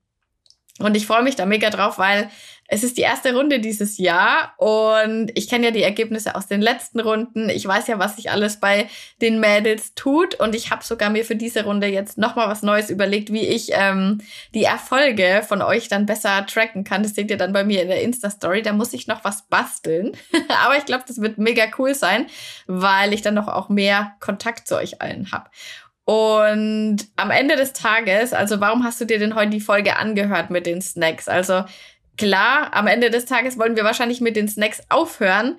Und 0.80 0.98
ich 0.98 1.06
freue 1.06 1.22
mich 1.22 1.36
da 1.36 1.46
mega 1.46 1.70
drauf, 1.70 2.00
weil 2.00 2.30
es 2.68 2.84
ist 2.84 2.98
die 2.98 3.02
erste 3.02 3.34
Runde 3.34 3.60
dieses 3.60 3.98
Jahr 3.98 4.54
und 4.58 5.32
ich 5.36 5.48
kenne 5.50 5.66
ja 5.66 5.72
die 5.72 5.84
Ergebnisse 5.84 6.36
aus 6.36 6.48
den 6.48 6.62
letzten 6.62 7.00
Runden. 7.00 7.50
Ich 7.50 7.66
weiß 7.66 7.88
ja, 7.88 7.98
was 7.98 8.18
sich 8.18 8.30
alles 8.30 8.60
bei 8.60 8.90
den 9.22 9.40
Mädels 9.40 9.94
tut 9.96 10.36
und 10.36 10.54
ich 10.54 10.70
habe 10.70 10.84
sogar 10.84 11.10
mir 11.10 11.24
für 11.24 11.38
diese 11.38 11.64
Runde 11.64 11.88
jetzt 11.88 12.18
nochmal 12.18 12.50
was 12.50 12.64
Neues 12.64 12.90
überlegt, 12.90 13.32
wie 13.32 13.48
ich 13.48 13.70
ähm, 13.72 14.20
die 14.54 14.66
Erfolge 14.66 15.44
von 15.48 15.62
euch 15.62 15.88
dann 15.88 16.06
besser 16.06 16.46
tracken 16.46 16.84
kann. 16.84 17.04
Das 17.04 17.16
seht 17.16 17.32
ihr 17.32 17.38
dann 17.38 17.54
bei 17.54 17.64
mir 17.64 17.82
in 17.82 17.88
der 17.88 18.02
Insta-Story. 18.02 18.62
Da 18.64 18.74
muss 18.74 18.92
ich 18.92 19.08
noch 19.08 19.24
was 19.24 19.48
basteln. 19.48 20.12
Aber 20.66 20.78
ich 20.78 20.86
glaube, 20.86 21.06
das 21.08 21.22
wird 21.22 21.38
mega 21.38 21.66
cool 21.78 21.96
sein, 21.96 22.28
weil 22.68 23.14
ich 23.14 23.22
dann 23.22 23.36
noch 23.36 23.48
auch 23.48 23.70
mehr 23.70 24.16
Kontakt 24.20 24.68
zu 24.68 24.76
euch 24.76 25.02
allen 25.02 25.32
habe. 25.32 25.50
Und 26.04 27.00
am 27.18 27.32
Ende 27.32 27.58
des 27.58 27.74
Tages, 27.74 28.32
also 28.32 28.62
warum 28.62 28.86
hast 28.86 29.02
du 29.02 29.06
dir 29.06 29.20
denn 29.20 29.36
heute 29.36 29.50
die 29.50 29.60
Folge 29.60 29.98
angehört 29.98 30.50
mit 30.50 30.66
den 30.66 30.82
Snacks? 30.82 31.28
Also 31.28 31.66
klar, 32.18 32.74
am 32.74 32.88
Ende 32.88 33.10
des 33.10 33.26
Tages 33.26 33.58
wollen 33.58 33.76
wir 33.76 33.84
wahrscheinlich 33.84 34.22
mit 34.22 34.36
den 34.36 34.48
Snacks 34.48 34.82
aufhören. 34.90 35.58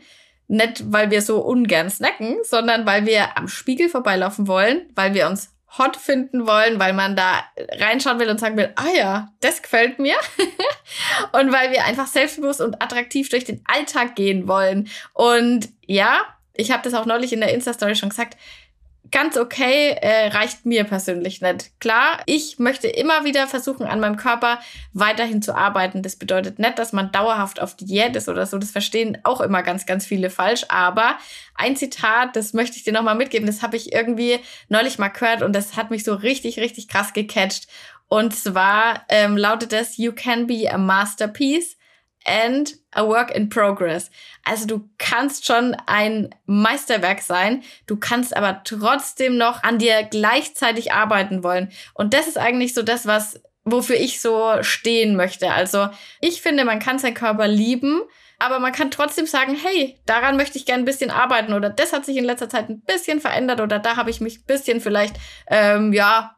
Nicht, 0.49 0.93
weil 0.93 1.11
wir 1.11 1.21
so 1.21 1.41
ungern 1.41 1.91
snacken, 1.91 2.39
sondern 2.43 2.87
weil 2.87 3.05
wir 3.05 3.37
am 3.37 3.49
Spiegel 3.49 3.89
vorbeilaufen 3.89 4.49
wollen, 4.49 4.91
weil 4.95 5.13
wir 5.13 5.27
uns 5.27 5.53
hot 5.77 5.97
finden 5.97 6.47
wollen, 6.47 6.81
weil 6.81 6.95
man 6.95 7.15
da 7.15 7.45
reinschauen 7.73 8.19
will 8.19 8.31
und 8.31 8.41
sagen 8.41 8.57
will, 8.57 8.73
ah 8.77 8.89
ja, 8.97 9.29
das 9.41 9.61
gefällt 9.61 9.99
mir. 9.99 10.17
und 11.33 11.53
weil 11.53 11.71
wir 11.73 11.85
einfach 11.85 12.07
selbstbewusst 12.07 12.63
und 12.63 12.83
attraktiv 12.83 13.29
durch 13.29 13.45
den 13.45 13.63
Alltag 13.67 14.17
gehen 14.17 14.49
wollen. 14.49 14.89
Und 15.13 15.69
ja, 15.87 16.21
ich 16.55 16.71
habe 16.71 16.83
das 16.83 16.95
auch 16.95 17.05
neulich 17.05 17.33
in 17.33 17.41
der 17.41 17.53
Insta-Story 17.53 17.95
schon 17.95 18.09
gesagt, 18.09 18.39
ganz 19.11 19.37
okay, 19.37 19.97
äh, 20.01 20.29
reicht 20.29 20.67
mir 20.67 20.85
persönlich 20.85 21.41
nicht. 21.41 21.79
Klar, 21.81 22.21
ich 22.27 22.59
möchte 22.59 22.89
immer 22.89 23.25
wieder 23.25 23.47
versuchen, 23.47 23.87
an 23.87 24.01
meinem 24.01 24.17
Körper 24.17 24.59
weiterhin 24.93 25.43
zu 25.43 25.55
arbeiten. 25.55 26.03
Das 26.03 26.17
bedeutet 26.17 26.59
nicht, 26.59 26.79
dass 26.79 26.93
man 26.93 27.13
dauerhaft 27.13 27.61
auf 27.61 27.77
Diät 27.77 28.17
ist 28.17 28.29
oder 28.29 28.47
so. 28.47 28.59
Das 28.59 28.71
verstehen 28.71 29.19
auch 29.25 29.41
immer 29.41 29.63
ganz, 29.63 29.87
ganz 29.87 30.07
viele 30.07 30.31
falsch. 30.31 30.65
Aber 30.69 31.17
ein 31.55 31.77
Zitat, 31.77 32.37
das 32.37 32.53
möchte 32.53 32.77
ich 32.77 32.85
dir 32.85 32.93
nochmal 32.93 33.17
mitgeben, 33.17 33.47
das 33.47 33.63
habe 33.63 33.77
ich 33.77 33.93
irgendwie 33.93 34.41
neulich 34.69 34.99
mal 34.99 35.09
gehört 35.09 35.43
und 35.43 35.55
das 35.55 35.77
hat 35.77 35.91
mich 35.91 36.05
so 36.05 36.15
richtig, 36.15 36.59
richtig 36.59 36.89
krass 36.89 37.13
gecatcht. 37.13 37.69
Und 38.09 38.35
zwar 38.35 39.05
ähm, 39.09 39.37
lautet 39.37 39.73
es, 39.73 39.97
You 39.97 40.13
can 40.13 40.47
be 40.47 40.71
a 40.71 40.79
masterpiece 40.79 41.78
and 42.29 42.77
a 42.93 43.07
work 43.07 43.31
in 43.31 43.49
progress. 43.49 44.11
Also 44.45 44.67
du 44.67 44.89
kannst 44.99 45.47
schon 45.47 45.77
ein 45.87 46.35
Meisterwerk 46.47 47.21
sein, 47.21 47.63
du 47.87 47.97
kannst 47.97 48.37
aber 48.37 48.63
trotzdem 48.65 49.37
noch 49.37 49.63
an 49.63 49.79
dir 49.79 50.03
gleichzeitig 50.05 50.93
arbeiten 50.93 51.43
wollen. 51.43 51.71
Und 51.95 52.15
das 52.15 52.29
ist 52.29 52.39
eigentlich 52.39 52.75
so 52.75 52.83
das, 52.83 53.07
was 53.07 53.41
wofür 53.65 53.97
ich 53.97 54.21
so 54.21 54.63
stehen 54.63 55.17
möchte. 55.17 55.53
Also 55.53 55.89
ich 56.21 56.41
finde, 56.41 56.65
man 56.65 56.79
kann 56.79 56.99
seinen 56.99 57.15
Körper 57.15 57.49
lieben, 57.49 58.03
aber 58.39 58.61
man 58.61 58.73
kann 58.73 58.91
trotzdem 58.91 59.27
sagen, 59.27 59.57
hey, 59.61 59.99
daran 60.07 60.37
möchte 60.37 60.59
ich 60.59 60.67
gerne 60.67 60.83
ein 60.83 60.87
bisschen 60.87 61.11
arbeiten 61.11 61.53
oder 61.53 61.71
das 61.71 61.93
hat 61.93 62.05
sich 62.05 62.17
in 62.17 62.25
letzter 62.25 62.49
Zeit 62.49 62.69
ein 62.69 62.81
bisschen 62.83 63.21
verändert 63.21 63.61
oder 63.61 63.79
da 63.79 63.97
habe 63.97 64.11
ich 64.11 64.21
mich 64.21 64.39
ein 64.39 64.47
bisschen 64.47 64.81
vielleicht, 64.81 65.17
ähm, 65.49 65.93
ja, 65.93 66.37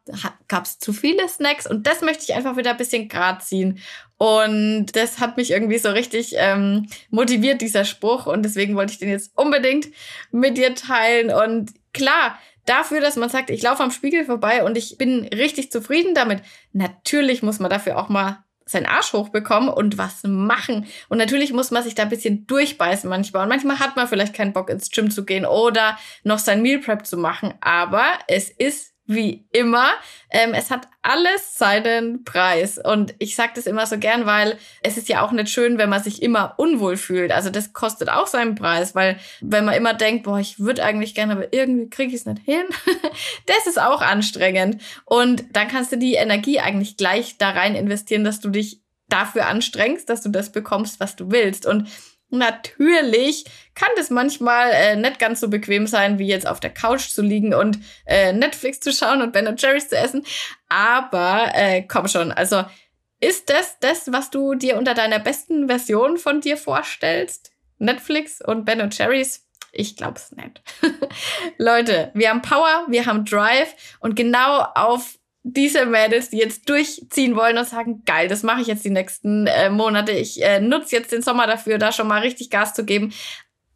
gab 0.48 0.64
es 0.64 0.78
zu 0.78 0.92
viele 0.92 1.28
Snacks 1.28 1.66
und 1.66 1.86
das 1.86 2.00
möchte 2.00 2.24
ich 2.24 2.34
einfach 2.34 2.56
wieder 2.56 2.70
ein 2.70 2.78
bisschen 2.78 3.08
grad 3.08 3.44
ziehen. 3.44 3.80
Und 4.16 4.96
das 4.96 5.18
hat 5.18 5.38
mich 5.38 5.50
irgendwie 5.50 5.78
so 5.78 5.88
richtig 5.88 6.34
ähm, 6.36 6.88
motiviert, 7.08 7.62
dieser 7.62 7.86
Spruch. 7.86 8.26
Und 8.26 8.42
deswegen 8.42 8.76
wollte 8.76 8.92
ich 8.92 8.98
den 8.98 9.08
jetzt 9.08 9.32
unbedingt 9.34 9.88
mit 10.30 10.58
dir 10.58 10.74
teilen. 10.74 11.32
Und 11.32 11.72
klar, 11.94 12.38
dafür, 12.66 13.00
dass 13.00 13.16
man 13.16 13.30
sagt, 13.30 13.48
ich 13.48 13.62
laufe 13.62 13.82
am 13.82 13.90
Spiegel 13.90 14.26
vorbei 14.26 14.62
und 14.62 14.76
ich 14.76 14.98
bin 14.98 15.24
richtig 15.28 15.72
zufrieden 15.72 16.14
damit. 16.14 16.42
Natürlich 16.72 17.42
muss 17.42 17.60
man 17.60 17.70
dafür 17.70 17.98
auch 17.98 18.10
mal 18.10 18.44
seinen 18.70 18.86
Arsch 18.86 19.12
hochbekommen 19.12 19.68
und 19.68 19.98
was 19.98 20.22
machen. 20.24 20.86
Und 21.08 21.18
natürlich 21.18 21.52
muss 21.52 21.70
man 21.70 21.82
sich 21.82 21.94
da 21.94 22.04
ein 22.04 22.08
bisschen 22.08 22.46
durchbeißen 22.46 23.08
manchmal. 23.08 23.42
Und 23.42 23.48
manchmal 23.48 23.78
hat 23.78 23.96
man 23.96 24.08
vielleicht 24.08 24.34
keinen 24.34 24.52
Bock 24.52 24.70
ins 24.70 24.90
Gym 24.90 25.10
zu 25.10 25.24
gehen 25.24 25.44
oder 25.44 25.98
noch 26.22 26.38
sein 26.38 26.62
Meal 26.62 26.78
Prep 26.78 27.06
zu 27.06 27.16
machen. 27.16 27.54
Aber 27.60 28.04
es 28.28 28.50
ist 28.50 28.94
wie 29.10 29.44
immer. 29.50 29.90
Ähm, 30.30 30.54
es 30.54 30.70
hat 30.70 30.86
alles 31.02 31.56
seinen 31.56 32.22
Preis. 32.22 32.78
Und 32.78 33.14
ich 33.18 33.34
sage 33.34 33.52
das 33.56 33.66
immer 33.66 33.84
so 33.86 33.98
gern, 33.98 34.24
weil 34.24 34.56
es 34.82 34.96
ist 34.96 35.08
ja 35.08 35.22
auch 35.22 35.32
nicht 35.32 35.50
schön, 35.50 35.78
wenn 35.78 35.90
man 35.90 36.02
sich 36.02 36.22
immer 36.22 36.54
unwohl 36.58 36.96
fühlt. 36.96 37.32
Also 37.32 37.50
das 37.50 37.72
kostet 37.72 38.08
auch 38.08 38.28
seinen 38.28 38.54
Preis, 38.54 38.94
weil 38.94 39.18
wenn 39.40 39.64
man 39.64 39.74
immer 39.74 39.94
denkt, 39.94 40.22
boah, 40.22 40.38
ich 40.38 40.60
würde 40.60 40.84
eigentlich 40.84 41.16
gerne, 41.16 41.32
aber 41.32 41.52
irgendwie 41.52 41.90
kriege 41.90 42.14
ich 42.14 42.20
es 42.20 42.26
nicht 42.26 42.42
hin, 42.44 42.62
das 43.46 43.66
ist 43.66 43.80
auch 43.80 44.00
anstrengend. 44.00 44.80
Und 45.04 45.44
dann 45.56 45.66
kannst 45.66 45.90
du 45.90 45.98
die 45.98 46.14
Energie 46.14 46.60
eigentlich 46.60 46.96
gleich 46.96 47.36
da 47.36 47.50
rein 47.50 47.74
investieren, 47.74 48.22
dass 48.22 48.38
du 48.38 48.50
dich 48.50 48.80
dafür 49.08 49.48
anstrengst, 49.48 50.08
dass 50.08 50.22
du 50.22 50.28
das 50.28 50.52
bekommst, 50.52 51.00
was 51.00 51.16
du 51.16 51.32
willst. 51.32 51.66
Und 51.66 51.88
Natürlich 52.30 53.44
kann 53.74 53.90
das 53.96 54.10
manchmal 54.10 54.70
äh, 54.72 54.96
nicht 54.96 55.18
ganz 55.18 55.40
so 55.40 55.48
bequem 55.48 55.86
sein, 55.86 56.18
wie 56.18 56.26
jetzt 56.26 56.46
auf 56.46 56.60
der 56.60 56.72
Couch 56.72 57.08
zu 57.08 57.22
liegen 57.22 57.54
und 57.54 57.78
äh, 58.06 58.32
Netflix 58.32 58.80
zu 58.80 58.92
schauen 58.92 59.20
und 59.20 59.32
Ben 59.32 59.56
Jerry's 59.56 59.88
zu 59.88 59.96
essen. 59.96 60.24
Aber 60.68 61.50
äh, 61.54 61.82
komm 61.82 62.08
schon, 62.08 62.30
also 62.32 62.64
ist 63.20 63.50
das 63.50 63.78
das, 63.80 64.12
was 64.12 64.30
du 64.30 64.54
dir 64.54 64.78
unter 64.78 64.94
deiner 64.94 65.18
besten 65.18 65.68
Version 65.68 66.16
von 66.16 66.40
dir 66.40 66.56
vorstellst? 66.56 67.52
Netflix 67.78 68.40
und 68.40 68.64
Ben 68.64 68.88
Jerry's? 68.90 69.46
Ich 69.72 69.96
glaub's 69.96 70.32
nicht. 70.32 70.62
Leute, 71.58 72.10
wir 72.14 72.30
haben 72.30 72.42
Power, 72.42 72.86
wir 72.88 73.06
haben 73.06 73.24
Drive 73.24 73.74
und 74.00 74.16
genau 74.16 74.62
auf 74.74 75.19
diese 75.52 75.86
Mädels, 75.86 76.30
die 76.30 76.38
jetzt 76.38 76.68
durchziehen 76.68 77.36
wollen 77.36 77.58
und 77.58 77.68
sagen, 77.68 78.02
geil, 78.04 78.28
das 78.28 78.42
mache 78.42 78.60
ich 78.60 78.66
jetzt 78.66 78.84
die 78.84 78.90
nächsten 78.90 79.46
äh, 79.46 79.70
Monate. 79.70 80.12
Ich 80.12 80.42
äh, 80.42 80.60
nutze 80.60 80.96
jetzt 80.96 81.12
den 81.12 81.22
Sommer 81.22 81.46
dafür, 81.46 81.78
da 81.78 81.92
schon 81.92 82.08
mal 82.08 82.20
richtig 82.20 82.50
Gas 82.50 82.74
zu 82.74 82.84
geben. 82.84 83.12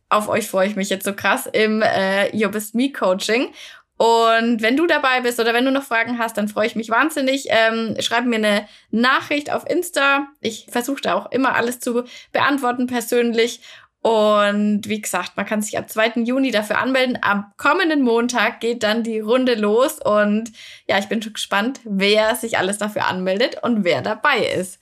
Auf 0.09 0.29
euch 0.29 0.47
freue 0.49 0.69
ich 0.69 0.77
mich 0.77 0.91
jetzt 0.91 1.05
so 1.05 1.15
krass 1.15 1.49
im 1.53 1.83
äh, 1.83 2.31
Your 2.35 2.51
Best 2.51 2.75
Me 2.75 2.93
Coaching. 2.93 3.49
Und 3.97 4.61
wenn 4.61 4.77
du 4.77 4.87
dabei 4.87 5.21
bist 5.21 5.39
oder 5.39 5.55
wenn 5.55 5.65
du 5.65 5.71
noch 5.71 5.85
Fragen 5.85 6.19
hast, 6.19 6.37
dann 6.37 6.49
freue 6.49 6.67
ich 6.67 6.75
mich 6.75 6.91
wahnsinnig. 6.91 7.47
Ähm, 7.49 7.97
schreib 8.01 8.25
mir 8.25 8.37
eine 8.37 8.67
Nachricht 8.91 9.53
auf 9.53 9.69
Insta. 9.69 10.27
Ich 10.41 10.67
versuche 10.69 11.01
da 11.01 11.15
auch 11.15 11.31
immer 11.31 11.55
alles 11.55 11.79
zu 11.79 12.03
beantworten 12.33 12.89
persönlich. 12.89 13.61
Und 14.05 14.87
wie 14.87 15.01
gesagt, 15.01 15.33
man 15.35 15.47
kann 15.47 15.63
sich 15.63 15.79
ab 15.79 15.89
2. 15.89 16.25
Juni 16.25 16.51
dafür 16.51 16.77
anmelden. 16.77 17.19
Am 17.23 17.51
kommenden 17.57 18.03
Montag 18.03 18.61
geht 18.61 18.83
dann 18.83 19.03
die 19.03 19.21
Runde 19.21 19.55
los. 19.55 19.99
Und 19.99 20.53
ja, 20.87 20.99
ich 20.99 21.09
bin 21.09 21.23
schon 21.23 21.33
gespannt, 21.33 21.81
wer 21.85 22.37
sich 22.37 22.59
alles 22.59 22.77
dafür 22.77 23.07
anmeldet 23.07 23.63
und 23.63 23.83
wer 23.83 24.03
dabei 24.03 24.41
ist. 24.41 24.79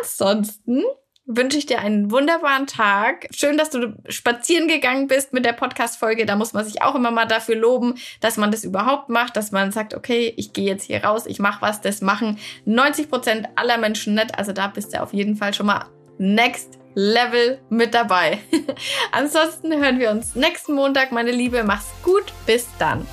Ansonsten 0.00 0.82
wünsche 1.24 1.56
ich 1.56 1.64
dir 1.64 1.78
einen 1.78 2.10
wunderbaren 2.10 2.66
Tag. 2.66 3.26
Schön, 3.30 3.56
dass 3.56 3.70
du 3.70 3.96
spazieren 4.10 4.68
gegangen 4.68 5.06
bist 5.06 5.32
mit 5.32 5.46
der 5.46 5.54
Podcast-Folge. 5.54 6.26
Da 6.26 6.36
muss 6.36 6.52
man 6.52 6.66
sich 6.66 6.82
auch 6.82 6.94
immer 6.94 7.10
mal 7.10 7.24
dafür 7.24 7.56
loben, 7.56 7.94
dass 8.20 8.36
man 8.36 8.50
das 8.50 8.64
überhaupt 8.64 9.08
macht, 9.08 9.34
dass 9.34 9.50
man 9.50 9.72
sagt, 9.72 9.94
okay, 9.94 10.34
ich 10.36 10.52
gehe 10.52 10.66
jetzt 10.66 10.84
hier 10.84 11.02
raus, 11.02 11.24
ich 11.24 11.38
mache 11.38 11.62
was. 11.62 11.80
Das 11.80 12.02
machen 12.02 12.38
90 12.66 13.08
Prozent 13.08 13.48
aller 13.56 13.78
Menschen 13.78 14.12
nicht. 14.12 14.36
Also 14.38 14.52
da 14.52 14.66
bist 14.66 14.92
du 14.92 15.00
auf 15.00 15.14
jeden 15.14 15.36
Fall 15.36 15.54
schon 15.54 15.66
mal 15.66 15.86
next 16.18 16.81
Level 16.94 17.60
mit 17.68 17.94
dabei. 17.94 18.38
Ansonsten 19.12 19.72
hören 19.72 19.98
wir 19.98 20.10
uns 20.10 20.34
nächsten 20.34 20.74
Montag, 20.74 21.12
meine 21.12 21.30
Liebe. 21.30 21.64
Mach's 21.64 21.90
gut. 22.02 22.32
Bis 22.46 22.66
dann. 22.78 23.06